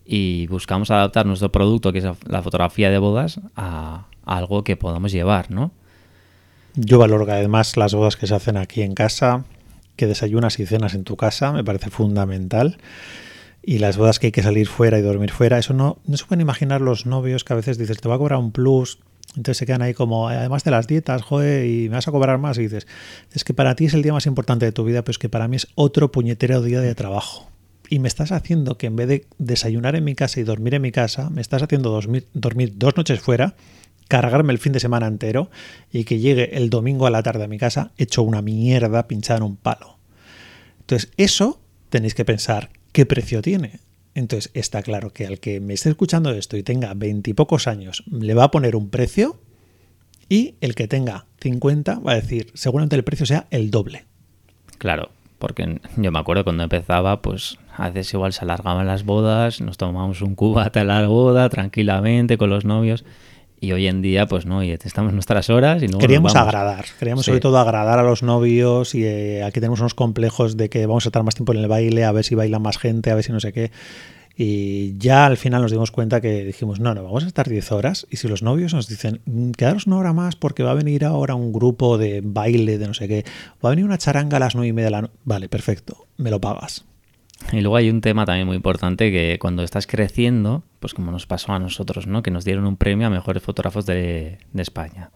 y 0.05 0.47
buscamos 0.47 0.88
adaptar 0.93 1.27
nuestro 1.27 1.51
producto, 1.51 1.93
que 1.93 1.99
es 1.99 2.05
la 2.05 2.40
fotografía 2.40 2.90
de 2.90 2.99
bodas, 2.99 3.40
a, 3.57 4.07
algo 4.25 4.62
que 4.62 4.77
podamos 4.77 5.11
llevar, 5.11 5.51
¿no? 5.51 5.73
Yo 6.77 7.01
valoro 7.01 7.25
además 7.29 7.77
las 7.77 7.93
bodas 7.93 8.14
que 8.14 8.29
se 8.29 8.37
hacen 8.37 8.57
aquí 8.57 8.83
en 8.83 8.95
casa, 8.95 9.47
que 9.97 10.07
desayunas 10.07 10.61
y 10.61 10.67
cenas 10.67 10.95
en 10.95 11.03
tu 11.03 11.17
casa, 11.17 11.51
me 11.51 11.64
parece 11.64 11.90
fundamental 11.90 12.79
y 13.66 13.79
las 13.79 13.96
bodas 13.96 14.18
que 14.18 14.27
hay 14.27 14.33
que 14.33 14.42
salir 14.42 14.68
fuera 14.68 14.98
y 14.98 15.03
dormir 15.03 15.31
fuera, 15.31 15.59
eso 15.59 15.74
no, 15.74 15.98
no 16.07 16.16
se 16.16 16.24
pueden 16.24 16.40
imaginar 16.40 16.81
los 16.81 17.07
novios 17.07 17.44
que 17.44 17.53
a 17.53 17.57
veces 17.57 17.79
dices, 17.79 17.98
te 18.00 18.09
va 18.09 18.16
a 18.16 18.18
cobrar 18.18 18.38
un 18.38 18.53
plus, 18.53 18.98
entonces 19.37 19.57
se 19.57 19.66
quedan 19.66 19.83
ahí 19.83 19.94
como, 19.94 20.29
además 20.29 20.64
de 20.64 20.70
las 20.70 20.87
dietas, 20.87 21.22
joder, 21.22 21.66
y 21.66 21.88
me 21.88 21.96
vas 21.96 22.07
a 22.07 22.12
cobrar 22.12 22.38
más, 22.38 22.59
y 22.59 22.62
dices, 22.62 22.87
es 23.33 23.44
que 23.44 23.55
para 23.55 23.74
ti 23.74 23.87
es 23.87 23.94
el 23.94 24.03
día 24.03 24.12
más 24.12 24.27
importante 24.27 24.64
de 24.64 24.72
tu 24.72 24.85
vida, 24.85 25.03
pero 25.03 25.12
es 25.12 25.18
que 25.18 25.29
para 25.29 25.48
mí 25.48 25.57
es 25.57 25.68
otro 25.74 26.12
puñetero 26.12 26.62
día 26.62 26.81
de 26.81 26.94
trabajo. 26.94 27.50
Y 27.90 27.98
me 27.98 28.09
estás 28.09 28.33
haciendo 28.33 28.79
que 28.79 28.87
en 28.87 28.96
vez 28.96 29.09
de 29.09 29.27
desayunar 29.38 29.96
en 29.96 30.05
mi 30.05 30.14
casa 30.14 30.40
y 30.40 30.44
dormir 30.44 30.74
en 30.74 30.83
mi 30.83 30.92
casa, 30.92 31.31
me 31.31 31.40
estás 31.40 31.62
haciendo 31.62 31.90
dormir, 31.90 32.27
dormir 32.33 32.74
dos 32.77 32.96
noches 32.96 33.20
fuera, 33.20 33.57
cargarme 34.09 34.53
el 34.53 34.59
fin 34.59 34.72
de 34.72 34.81
semana 34.81 35.07
entero 35.07 35.50
y 35.92 36.05
que 36.05 36.18
llegue 36.18 36.57
el 36.57 36.70
domingo 36.70 37.07
a 37.07 37.11
la 37.11 37.22
tarde 37.22 37.44
a 37.44 37.48
mi 37.48 37.59
casa 37.59 37.92
hecho 37.96 38.22
una 38.22 38.42
mierda 38.42 39.07
pinchada 39.09 39.38
en 39.38 39.44
un 39.44 39.57
palo. 39.57 39.98
Entonces, 40.81 41.11
eso 41.16 41.61
tenéis 41.90 42.14
que 42.14 42.24
pensar 42.24 42.70
¿qué 42.94 43.04
precio 43.07 43.42
tiene? 43.42 43.80
Entonces 44.14 44.52
está 44.54 44.80
claro 44.83 45.11
que 45.11 45.26
al 45.26 45.40
que 45.40 45.59
me 45.59 45.74
esté 45.74 45.90
escuchando 45.90 46.30
esto 46.30 46.57
y 46.57 46.62
tenga 46.62 46.94
veintipocos 46.94 47.66
años, 47.66 48.04
le 48.07 48.35
va 48.35 48.44
a 48.44 48.50
poner 48.52 48.76
un 48.76 48.88
precio 48.88 49.40
y 50.28 50.54
el 50.61 50.76
que 50.76 50.87
tenga 50.87 51.26
50 51.40 51.98
va 51.98 52.12
a 52.12 52.14
decir, 52.14 52.52
seguramente 52.54 52.94
el 52.94 53.02
precio 53.02 53.26
sea 53.26 53.48
el 53.50 53.72
doble. 53.72 54.04
Claro, 54.78 55.11
porque 55.40 55.80
yo 55.96 56.12
me 56.12 56.18
acuerdo 56.20 56.44
cuando 56.44 56.62
empezaba, 56.62 57.20
pues 57.20 57.59
a 57.76 57.90
veces 57.90 58.14
igual 58.14 58.33
se 58.33 58.44
alargaban 58.44 58.87
las 58.87 59.04
bodas, 59.04 59.61
nos 59.61 59.76
tomábamos 59.76 60.22
un 60.22 60.37
cubata 60.37 60.83
a 60.83 60.85
la 60.85 61.09
boda 61.09 61.48
tranquilamente 61.48 62.38
con 62.38 62.48
los 62.48 62.64
novios. 62.64 63.04
Y 63.64 63.72
hoy 63.72 63.87
en 63.87 64.03
día, 64.03 64.27
pues 64.27 64.44
no, 64.44 64.62
y 64.62 64.72
estamos 64.72 65.14
nuestras 65.14 65.48
horas 65.48 65.83
y 65.83 65.88
no. 65.88 65.96
Queríamos 65.96 66.37
agradar, 66.37 66.85
queríamos 66.98 67.24
sobre 67.24 67.40
todo 67.40 67.59
agradar 67.59 67.98
a 67.98 68.03
los 68.03 68.22
novios 68.22 68.94
y 68.94 69.05
eh, 69.05 69.42
aquí 69.42 69.59
tenemos 69.59 69.81
unos 69.81 69.94
complejos 69.94 70.59
de 70.59 70.68
que 70.68 70.85
vamos 70.85 71.07
a 71.07 71.09
estar 71.09 71.22
más 71.22 71.35
tiempo 71.35 71.53
en 71.53 71.61
el 71.61 71.68
baile, 71.68 72.05
a 72.05 72.12
ver 72.12 72.24
si 72.24 72.35
baila 72.35 72.59
más 72.59 72.77
gente, 72.77 73.11
a 73.11 73.14
ver 73.14 73.24
si 73.24 73.33
no 73.33 73.40
sé 73.40 73.55
qué. 73.55 73.72
Y 74.37 74.98
ya 74.98 75.24
al 75.24 75.38
final 75.38 75.62
nos 75.62 75.70
dimos 75.70 75.90
cuenta 75.92 76.20
que 76.20 76.44
dijimos, 76.44 76.79
no, 76.79 76.92
no, 76.92 77.05
vamos 77.05 77.24
a 77.24 77.27
estar 77.27 77.48
10 77.48 77.72
horas. 77.72 78.07
Y 78.11 78.16
si 78.18 78.29
los 78.29 78.42
novios 78.42 78.74
nos 78.74 78.87
dicen, 78.88 79.22
mm, 79.24 79.53
quedaros 79.53 79.87
una 79.87 79.96
hora 79.96 80.12
más 80.12 80.37
porque 80.37 80.62
va 80.62 80.72
a 80.72 80.74
venir 80.74 81.05
ahora 81.05 81.35
un 81.35 81.53
grupo 81.53 81.96
de 81.96 82.20
baile, 82.22 82.77
de 82.77 82.87
no 82.87 82.94
sé 82.94 83.09
qué, 83.09 83.24
va 83.64 83.68
a 83.68 83.70
venir 83.70 83.87
una 83.87 83.96
charanga 83.96 84.37
a 84.37 84.40
las 84.40 84.55
9 84.55 84.68
y 84.68 84.72
media 84.72 84.87
de 84.87 84.90
la 84.90 85.03
noche. 85.03 85.14
Vale, 85.24 85.48
perfecto, 85.48 86.07
me 86.18 86.31
lo 86.31 86.40
pagas. 86.40 86.85
Y 87.53 87.61
luego 87.61 87.77
hay 87.77 87.90
un 87.90 88.01
tema 88.01 88.25
también 88.25 88.47
muy 88.47 88.57
importante 88.57 89.11
que 89.11 89.38
cuando 89.40 89.62
estás 89.62 89.87
creciendo, 89.87 90.62
pues 90.81 90.94
como 90.94 91.11
nos 91.11 91.27
pasó 91.27 91.53
a 91.53 91.59
nosotros, 91.59 92.07
¿no? 92.07 92.23
Que 92.23 92.31
nos 92.31 92.44
dieron 92.44 92.66
un 92.66 92.77
premio 92.77 93.07
a 93.07 93.11
mejores 93.11 93.42
fotógrafos 93.42 93.87
de, 93.87 94.38
España. 94.55 95.11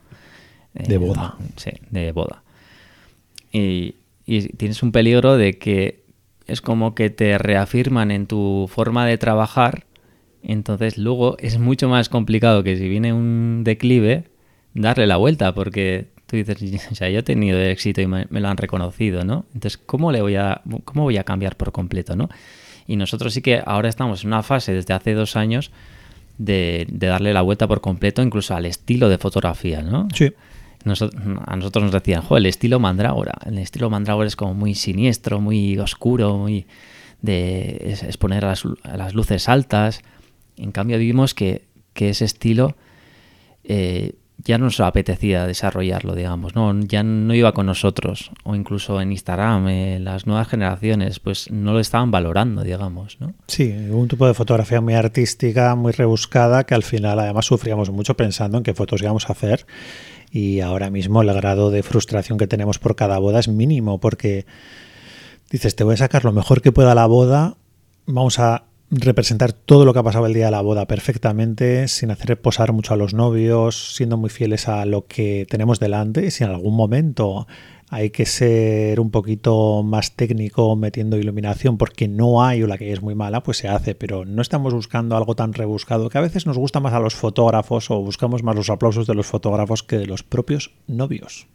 De 0.75 0.95
eh, 0.95 0.99
boda. 0.99 1.37
Sí, 1.57 1.71
de 1.91 2.13
boda. 2.13 2.43
y 3.53 3.95
tienes 4.57 4.83
un 4.83 4.93
peligro 4.93 5.37
de 5.37 5.59
que 5.59 6.05
es 6.49 6.61
como 6.61 6.95
que 6.95 7.11
te 7.11 7.39
reafirman 7.39 8.11
en 8.11 8.27
tu 8.27 8.69
forma 8.69 9.07
de 9.07 9.19
trabajar, 9.19 9.85
entonces 10.43 10.99
luego 10.99 11.37
es 11.39 11.59
mucho 11.59 11.89
más 11.89 12.09
complicado 12.09 12.63
que 12.63 12.77
si 12.77 12.89
viene 12.89 13.13
un 13.13 13.63
declive, 13.65 14.25
darle 14.75 15.07
la 15.07 15.19
vuelta, 15.19 15.55
porque 15.55 16.09
tú 16.29 16.37
dices, 16.37 16.89
o 16.93 16.95
sea, 16.95 17.11
yo 17.11 17.21
he 17.21 17.23
tenido 17.23 17.59
éxito 17.59 18.01
y 18.01 18.07
me, 18.07 18.27
lo 18.31 18.49
han 18.49 18.57
reconocido, 18.57 19.25
¿no? 19.25 19.47
Entonces, 19.55 19.79
¿cómo, 19.79 20.13
le 20.13 20.23
voy 20.23 20.37
a, 20.37 20.63
¿cómo 20.85 21.03
voy 21.03 21.17
a 21.17 21.25
cambiar 21.25 21.57
por 21.57 21.73
completo, 21.73 22.15
no? 22.15 22.29
Y 22.87 22.97
nosotros 22.97 23.35
sí 23.35 23.43
que 23.43 23.63
ahora 23.65 23.89
estamos 23.89 24.23
en 24.23 24.29
una 24.29 24.43
fase 24.43 24.73
desde 24.73 24.95
hace 24.95 25.15
dos 25.15 25.37
años 25.37 25.73
de, 26.39 26.87
de 26.91 27.07
darle 27.09 27.33
la 27.33 27.43
vuelta 27.43 27.67
por 27.67 27.81
completo 27.81 28.23
incluso 28.23 28.55
al 28.55 28.67
estilo 28.67 29.09
de 29.09 29.19
fotografía, 29.19 29.83
¿no? 29.83 30.07
Sí 30.15 30.33
a 30.85 31.57
nosotros 31.57 31.83
nos 31.85 31.93
decían, 31.93 32.23
el 32.31 32.47
estilo 32.47 32.81
mandrágora. 32.81 33.35
El 33.45 33.59
estilo 33.59 33.91
mandrágora 33.91 34.29
es 34.29 34.37
como 34.37 34.55
muy 34.55 34.75
siniestro, 34.75 35.41
muy 35.41 35.79
oscuro, 35.79 36.37
muy 36.37 36.67
de 37.21 37.97
exponer 38.03 38.45
a 38.45 38.55
las, 38.97 39.15
luces 39.15 39.49
altas. 39.49 40.03
En 40.57 40.73
cambio 40.73 40.99
vimos 40.99 41.35
que, 41.35 41.67
ese 41.95 42.25
estilo 42.25 42.77
eh, 43.65 44.13
ya 44.45 44.57
no 44.57 44.67
nos 44.67 44.81
apetecía 44.81 45.47
desarrollarlo, 45.47 46.15
digamos, 46.15 46.55
¿no? 46.55 46.73
ya 46.81 47.03
no 47.03 47.35
iba 47.35 47.53
con 47.53 47.67
nosotros. 47.67 48.31
O 48.45 48.55
incluso 48.55 49.01
en 49.01 49.13
Instagram, 49.13 49.69
eh, 49.69 49.99
las 50.01 50.27
nuevas 50.27 50.49
generaciones, 50.49 51.19
pues 51.19 51.51
no 51.51 51.73
lo 51.73 51.81
estaban 51.81 52.11
valorando, 52.11 52.63
digamos. 52.63 53.21
¿no? 53.21 53.35
Sí, 53.49 53.75
un 53.91 54.09
tipo 54.09 54.27
de 54.27 54.35
fotografía 54.35 54.81
muy 54.81 54.95
artística, 54.95 55.75
muy 55.75 55.93
rebuscada, 55.93 56.65
que 56.65 56.75
al 56.75 56.85
final 56.85 57.19
además 57.19 57.47
sufríamos 57.47 57.91
mucho 57.91 58.17
pensando 58.17 58.59
en 58.59 58.65
qué 58.65 58.75
fotos 58.75 59.03
íbamos 59.03 59.29
a 59.29 59.33
hacer 59.33 59.67
y 60.31 60.61
ahora 60.61 60.91
mismo 60.91 61.23
el 61.23 61.33
grado 61.33 61.71
de 61.71 61.83
frustración 61.83 62.39
que 62.39 62.47
tenemos 62.47 62.79
por 62.79 62.97
cada 62.97 63.19
boda 63.19 63.41
es 63.41 63.49
mínimo 63.49 63.99
porque 63.99 64.47
dices, 65.51 65.75
te 65.75 65.85
voy 65.85 65.95
a 65.95 65.99
sacar 65.99 66.25
lo 66.25 66.33
mejor 66.33 66.61
que 66.61 66.73
pueda 66.73 66.95
la 66.95 67.07
boda, 67.07 67.57
vamos 68.07 68.39
a 68.39 68.68
representar 68.91 69.53
todo 69.53 69.85
lo 69.85 69.93
que 69.93 69.99
ha 69.99 70.03
pasado 70.03 70.27
el 70.27 70.35
día 70.35 70.47
de 70.47 70.51
la 70.51 70.63
boda 70.63 70.87
perfectamente, 70.87 71.89
sin 71.89 72.11
hacer 72.11 72.41
posar 72.41 72.73
mucho 72.73 72.95
a 72.95 72.97
los 72.97 73.13
novios, 73.13 73.95
siendo 73.95 74.17
muy 74.17 74.31
fieles 74.31 74.69
a 74.69 74.87
lo 74.87 75.07
que 75.07 75.47
tenemos 75.49 75.79
delante 75.79 76.27
y 76.27 76.31
si 76.31 76.45
en 76.45 76.51
algún 76.51 76.75
momento 76.75 77.47
hay 77.91 78.11
que 78.11 78.27
ser 78.27 79.01
un 79.01 79.11
poquito 79.11 79.83
más 79.83 80.13
técnico 80.13 80.77
metiendo 80.77 81.17
iluminación 81.17 81.79
porque 81.79 82.07
no 82.09 82.43
hay 82.43 82.63
o 82.63 82.67
la 82.67 82.79
que 82.79 82.93
es 82.93 83.03
muy 83.03 83.15
mala, 83.15 83.43
pues 83.43 83.59
se 83.59 83.69
hace, 83.69 83.95
pero 83.95 84.25
no 84.25 84.43
estamos 84.43 84.75
buscando 84.75 85.17
algo 85.17 85.35
tan 85.35 85.53
rebuscado 85.55 86.09
que 86.09 86.19
a 86.19 86.23
veces 86.23 86.47
nos 86.47 86.59
gusta 86.59 86.81
más 86.81 86.93
a 86.93 87.01
los 87.01 87.15
fotógrafos 87.15 87.91
o 87.91 88.01
buscamos 88.01 88.43
más 88.43 88.57
los 88.57 88.71
aplausos 88.71 89.07
de 89.07 89.15
los 89.15 89.27
fotógrafos 89.27 89.83
que 89.83 89.99
de 89.99 90.07
los 90.07 90.23
propios 90.23 90.73
novios. 90.87 91.47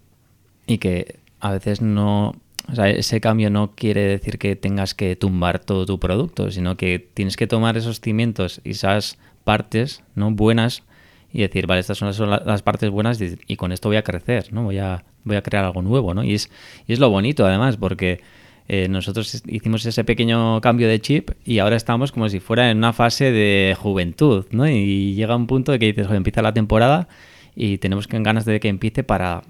Y 0.66 0.78
que 0.78 1.20
a 1.40 1.52
veces 1.52 1.82
no, 1.82 2.36
o 2.72 2.76
sea, 2.76 2.90
ese 2.90 3.20
cambio 3.20 3.50
no 3.50 3.72
quiere 3.76 4.02
decir 4.02 4.38
que 4.38 4.56
tengas 4.56 4.94
que 4.94 5.16
tumbar 5.16 5.60
todo 5.60 5.86
tu 5.86 6.00
producto, 6.00 6.50
sino 6.52 6.78
que 6.78 7.00
tienes 7.14 7.36
que 7.36 7.48
tomar 7.48 7.78
esos 7.78 8.00
cimientos 8.00 8.62
y 8.64 8.72
esas 8.72 9.18
partes 9.44 10.04
no 10.16 10.32
buenas 10.32 10.84
y 11.32 11.42
decir, 11.42 11.68
vale, 11.68 11.82
estas 11.82 11.98
son 11.98 12.30
las, 12.30 12.62
partes 12.62 12.90
buenas 12.90 13.20
y, 13.20 13.56
con 13.58 13.72
esto 13.72 13.90
voy 13.90 13.98
a 13.98 14.04
crecer, 14.04 14.54
¿no? 14.54 14.64
Voy 14.64 14.78
a, 14.78 15.04
voy 15.24 15.36
a 15.36 15.42
crear 15.42 15.66
algo 15.66 15.82
nuevo, 15.82 16.14
¿no? 16.14 16.24
Y 16.24 16.36
es, 16.36 16.50
y 16.88 16.94
es 16.94 17.00
lo 17.00 17.10
bonito, 17.10 17.46
además, 17.46 17.76
porque 17.76 18.22
eh, 18.70 18.88
nosotros 18.88 19.44
hicimos 19.48 19.86
ese 19.86 20.04
pequeño 20.04 20.62
cambio 20.62 20.88
de 20.88 21.02
chip 21.02 21.32
y 21.44 21.60
ahora 21.60 21.76
estamos 21.76 22.12
como 22.12 22.30
si 22.30 22.40
fuera 22.40 22.72
en 22.72 22.78
una 22.78 22.94
fase 22.94 23.32
de 23.32 23.76
juventud, 23.78 24.46
¿no? 24.52 24.68
Y 24.70 25.16
llega 25.16 25.36
un 25.36 25.48
punto 25.48 25.72
de 25.72 25.80
que 25.80 25.88
dices, 25.88 26.10
empieza 26.12 26.42
la 26.42 26.54
temporada 26.54 27.08
y 27.56 27.80
tenemos 27.80 28.08
ganas 28.08 28.46
de 28.46 28.60
que 28.60 28.70
empiece 28.70 29.04
para, 29.04 29.42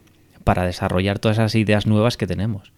para 0.43 0.65
desarrollar 0.65 1.19
todas 1.19 1.37
esas 1.37 1.53
ideas 1.55 1.85
nuevas 1.85 2.17
que 2.17 2.27
tenemos. 2.27 2.71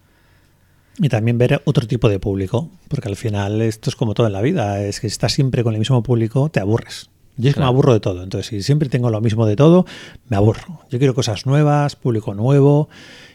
Y 0.98 1.08
también 1.08 1.36
ver 1.36 1.60
otro 1.64 1.86
tipo 1.86 2.08
de 2.08 2.18
público, 2.18 2.70
porque 2.88 3.08
al 3.08 3.16
final 3.16 3.60
esto 3.60 3.90
es 3.90 3.96
como 3.96 4.14
todo 4.14 4.26
en 4.26 4.32
la 4.32 4.40
vida, 4.40 4.82
es 4.82 5.00
que 5.00 5.08
si 5.08 5.12
estás 5.12 5.32
siempre 5.32 5.62
con 5.62 5.74
el 5.74 5.78
mismo 5.78 6.02
público, 6.02 6.48
te 6.48 6.60
aburres. 6.60 7.10
Yo 7.36 7.50
es 7.50 7.54
que 7.54 7.60
me 7.60 7.66
aburro 7.66 7.92
de 7.92 8.00
todo. 8.00 8.22
Entonces, 8.22 8.46
si 8.46 8.62
siempre 8.62 8.88
tengo 8.88 9.10
lo 9.10 9.20
mismo 9.20 9.44
de 9.44 9.56
todo, 9.56 9.84
me 10.28 10.36
aburro. 10.36 10.80
Yo 10.90 10.98
quiero 10.98 11.14
cosas 11.14 11.44
nuevas, 11.44 11.96
público 11.96 12.34
nuevo. 12.34 12.88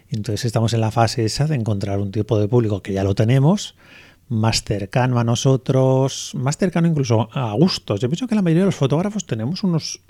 Entonces, 0.10 0.45
estamos 0.45 0.74
en 0.74 0.82
la 0.82 0.89
fase 0.89 1.24
esa 1.24 1.45
de 1.45 1.56
encontrar 1.56 2.00
un 2.00 2.12
tipo 2.12 2.39
de 2.39 2.47
público 2.47 2.82
que 2.82 2.93
ya 2.93 3.04
lo 3.04 3.13
tenemos, 3.13 3.76
más 4.28 4.63
cercano 4.63 5.19
a 5.19 5.24
nosotros, 5.24 6.32
más 6.34 6.58
cercano 6.58 6.88
incluso 6.88 7.30
a 7.32 7.54
gustos. 7.54 8.00
Yo 8.00 8.10
pienso 8.10 8.28
que 8.28 8.34
la 8.34 8.41
mayoría 8.41 8.63
de 8.63 8.67
los 8.67 8.76
fotógrafos 8.76 9.28
tenemos 9.28 9.63
unos 9.63 10.02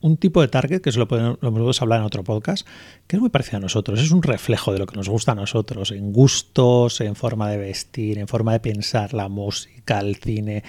un 0.00 0.16
tipo 0.16 0.40
de 0.40 0.48
target, 0.48 0.80
que 0.80 0.90
eso 0.90 1.00
lo 1.00 1.08
podemos, 1.08 1.82
hablar 1.82 2.00
en 2.00 2.06
otro 2.06 2.22
podcast, 2.22 2.66
que 3.06 3.16
es 3.16 3.20
muy 3.20 3.30
parecido 3.30 3.58
a 3.58 3.60
nosotros. 3.60 4.00
Es 4.00 4.12
un 4.12 4.22
reflejo 4.22 4.72
de 4.72 4.78
lo 4.78 4.86
que 4.86 4.96
nos 4.96 5.08
gusta 5.08 5.32
a 5.32 5.34
nosotros, 5.34 5.90
en 5.90 6.12
gustos, 6.12 7.00
en 7.00 7.16
forma 7.16 7.50
de 7.50 7.56
vestir, 7.56 8.18
en 8.18 8.28
forma 8.28 8.52
de 8.52 8.60
pensar, 8.60 9.12
la 9.12 9.28
música, 9.28 9.98
el 9.98 10.16
cine, 10.16 10.62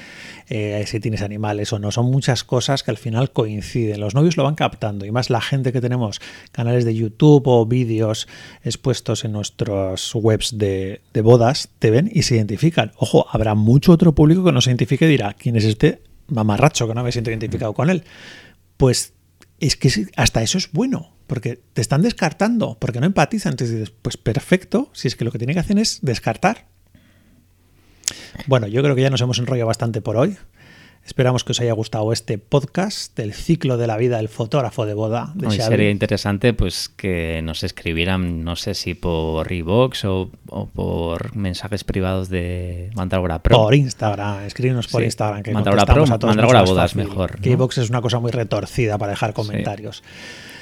eh, 0.48 0.84
si 0.88 1.00
tienes 1.00 1.22
animales 1.22 1.72
o 1.74 1.80
no. 1.80 1.92
Son 1.92 2.08
muchas 2.08 2.44
cosas 2.44 2.82
que 2.82 2.90
al 2.90 2.98
final 2.98 3.32
coinciden. 3.32 4.00
Los 4.00 4.16
novios 4.16 4.36
lo 4.36 4.44
van 4.44 4.56
captando 4.56 5.06
y 5.06 5.12
más 5.12 5.30
la 5.30 5.42
gente 5.42 5.72
que 5.72 5.82
tenemos 5.82 6.22
canales 6.52 6.84
de 6.84 6.96
YouTube 6.96 7.48
o 7.48 7.66
vídeos 7.68 8.28
expuestos 8.64 9.26
en 9.26 9.34
nuestras 9.34 10.16
webs 10.16 10.58
de, 10.58 11.02
de 11.14 11.22
bodas, 11.22 11.70
te 11.78 11.92
ven 11.92 12.10
y 12.12 12.24
se 12.24 12.36
identifican. 12.36 12.94
Ojo, 12.98 13.28
habrá 13.30 13.54
mucho 13.54 13.92
otro 13.92 14.16
público 14.16 14.44
que 14.44 14.52
no 14.52 14.62
se 14.62 14.72
identifique 14.72 15.06
y 15.06 15.10
dirá, 15.10 15.34
¿quién 15.34 15.56
es 15.56 15.66
este 15.66 16.02
mamarracho 16.30 16.88
que 16.88 16.96
no 16.96 17.04
me 17.04 17.12
siento 17.12 17.30
identificado 17.30 17.74
con 17.74 17.90
él? 17.90 18.04
Pues 18.78 19.14
es 19.60 19.76
que 19.76 20.08
hasta 20.16 20.42
eso 20.42 20.58
es 20.58 20.72
bueno, 20.72 21.14
porque 21.28 21.60
te 21.74 21.82
están 21.82 22.02
descartando, 22.02 22.78
porque 22.80 23.00
no 23.00 23.06
empatizan. 23.06 23.54
Entonces 23.54 23.78
dices, 23.78 23.94
pues 24.02 24.18
perfecto, 24.18 24.90
si 24.94 25.08
es 25.08 25.16
que 25.16 25.26
lo 25.26 25.32
que 25.32 25.38
tiene 25.38 25.54
que 25.54 25.60
hacer 25.60 25.78
es 25.80 26.00
descartar. 26.02 26.68
Bueno, 28.48 28.68
yo 28.68 28.82
creo 28.82 28.96
que 28.96 29.02
ya 29.02 29.10
nos 29.10 29.22
hemos 29.22 29.40
enrollado 29.40 29.68
bastante 29.68 30.02
por 30.02 30.18
hoy. 30.18 30.38
Esperamos 31.06 31.44
que 31.44 31.54
os 31.54 31.60
haya 31.60 31.74
gustado 31.74 32.14
este 32.14 32.38
podcast 32.38 33.18
del 33.18 33.34
ciclo 33.34 33.78
de 33.78 33.88
la 33.88 33.98
vida 33.98 34.18
del 34.18 34.30
fotógrafo 34.30 34.86
de 34.86 34.94
boda 34.94 35.32
de 35.34 35.50
Sería 35.50 35.90
interesante 35.90 36.54
pues 36.54 36.88
que 36.90 37.42
nos 37.42 37.64
escribieran, 37.64 38.44
no 38.44 38.56
sé 38.56 38.76
si 38.76 38.94
por 38.94 39.48
Revox 39.50 40.06
o, 40.06 40.30
por 40.74 41.36
mensajes 41.36 41.84
privados 41.84 42.30
de 42.30 42.92
Mandragora 42.96 43.42
Pro. 43.42 43.58
Por 43.58 43.74
Instagram, 43.74 44.44
escríbenos 44.44 44.88
por 44.88 45.04
Instagram. 45.04 45.42
Que 45.42 45.52
Mandragora 45.52 45.86
Pro, 45.86 46.04
a 46.04 46.20
todos 46.20 46.36
Mandragora 46.36 46.62
Bodas 46.62 46.96
mejor. 46.96 47.40
Que 47.40 47.54
es 47.54 47.90
una 47.90 48.02
cosa 48.02 48.20
muy 48.20 48.32
retorcida 48.32 48.98
para 48.98 49.12
dejar 49.12 49.34
comentarios. 49.34 50.04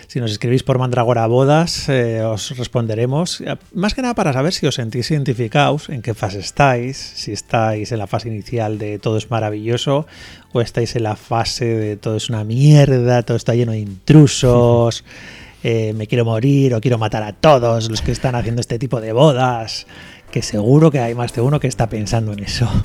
Si 0.08 0.22
nos 0.22 0.32
escribís 0.32 0.64
por 0.64 0.80
Mandragora 0.80 1.28
Bodas, 1.28 1.90
eh, 1.90 2.22
os 2.24 2.58
responderemos. 2.58 3.44
Más 3.74 3.94
que 3.94 4.02
nada 4.02 4.16
para 4.16 4.32
saber 4.32 4.54
si 4.54 4.66
os 4.66 4.76
sentís 4.76 5.12
identificados, 5.12 5.90
en 5.90 6.02
qué 6.02 6.14
fase 6.14 6.40
estáis, 6.40 6.96
si 6.96 7.34
estáis 7.34 7.92
en 7.92 8.00
la 8.00 8.08
fase 8.08 8.30
inicial 8.30 8.80
de 8.80 9.00
todo 9.00 9.18
es 9.18 9.30
maravilloso 9.30 10.08
o 10.54 10.62
estáis 10.62 10.96
en 10.96 11.04
la 11.04 11.18
fase 11.18 11.66
de 11.66 11.98
todo 11.98 12.16
es 12.16 12.30
una 12.30 12.46
mierda, 12.46 13.22
todo 13.24 13.36
está 13.36 13.54
lleno 13.54 13.74
de 13.74 13.80
intrusos, 13.80 15.04
eh, 15.64 15.92
me 15.92 16.08
quiero 16.08 16.24
morir 16.24 16.74
o 16.74 16.80
quiero 16.80 16.98
matar 16.98 17.24
a 17.24 17.34
todos 17.34 17.90
los 17.90 18.02
que 18.02 18.14
están 18.14 18.36
haciendo 18.36 18.62
este 18.62 18.80
tipo 18.80 19.02
de 19.02 19.12
bodas, 19.12 19.88
que 20.32 20.42
seguro 20.42 20.90
que 20.90 21.00
hay 21.00 21.16
más 21.16 21.34
de 21.34 21.42
uno 21.42 21.60
que 21.60 21.68
está 21.68 21.90
pensando 21.90 22.32
en 22.32 22.40
eso. 22.40 22.70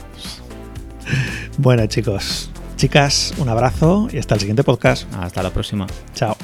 Bueno 1.59 1.85
chicos, 1.87 2.51
chicas, 2.77 3.35
un 3.37 3.49
abrazo 3.49 4.09
y 4.11 4.19
hasta 4.19 4.35
el 4.35 4.41
siguiente 4.41 4.65
podcast. 4.65 5.13
Hasta 5.15 5.43
la 5.43 5.51
próxima. 5.51 5.87
Chao. 6.15 6.37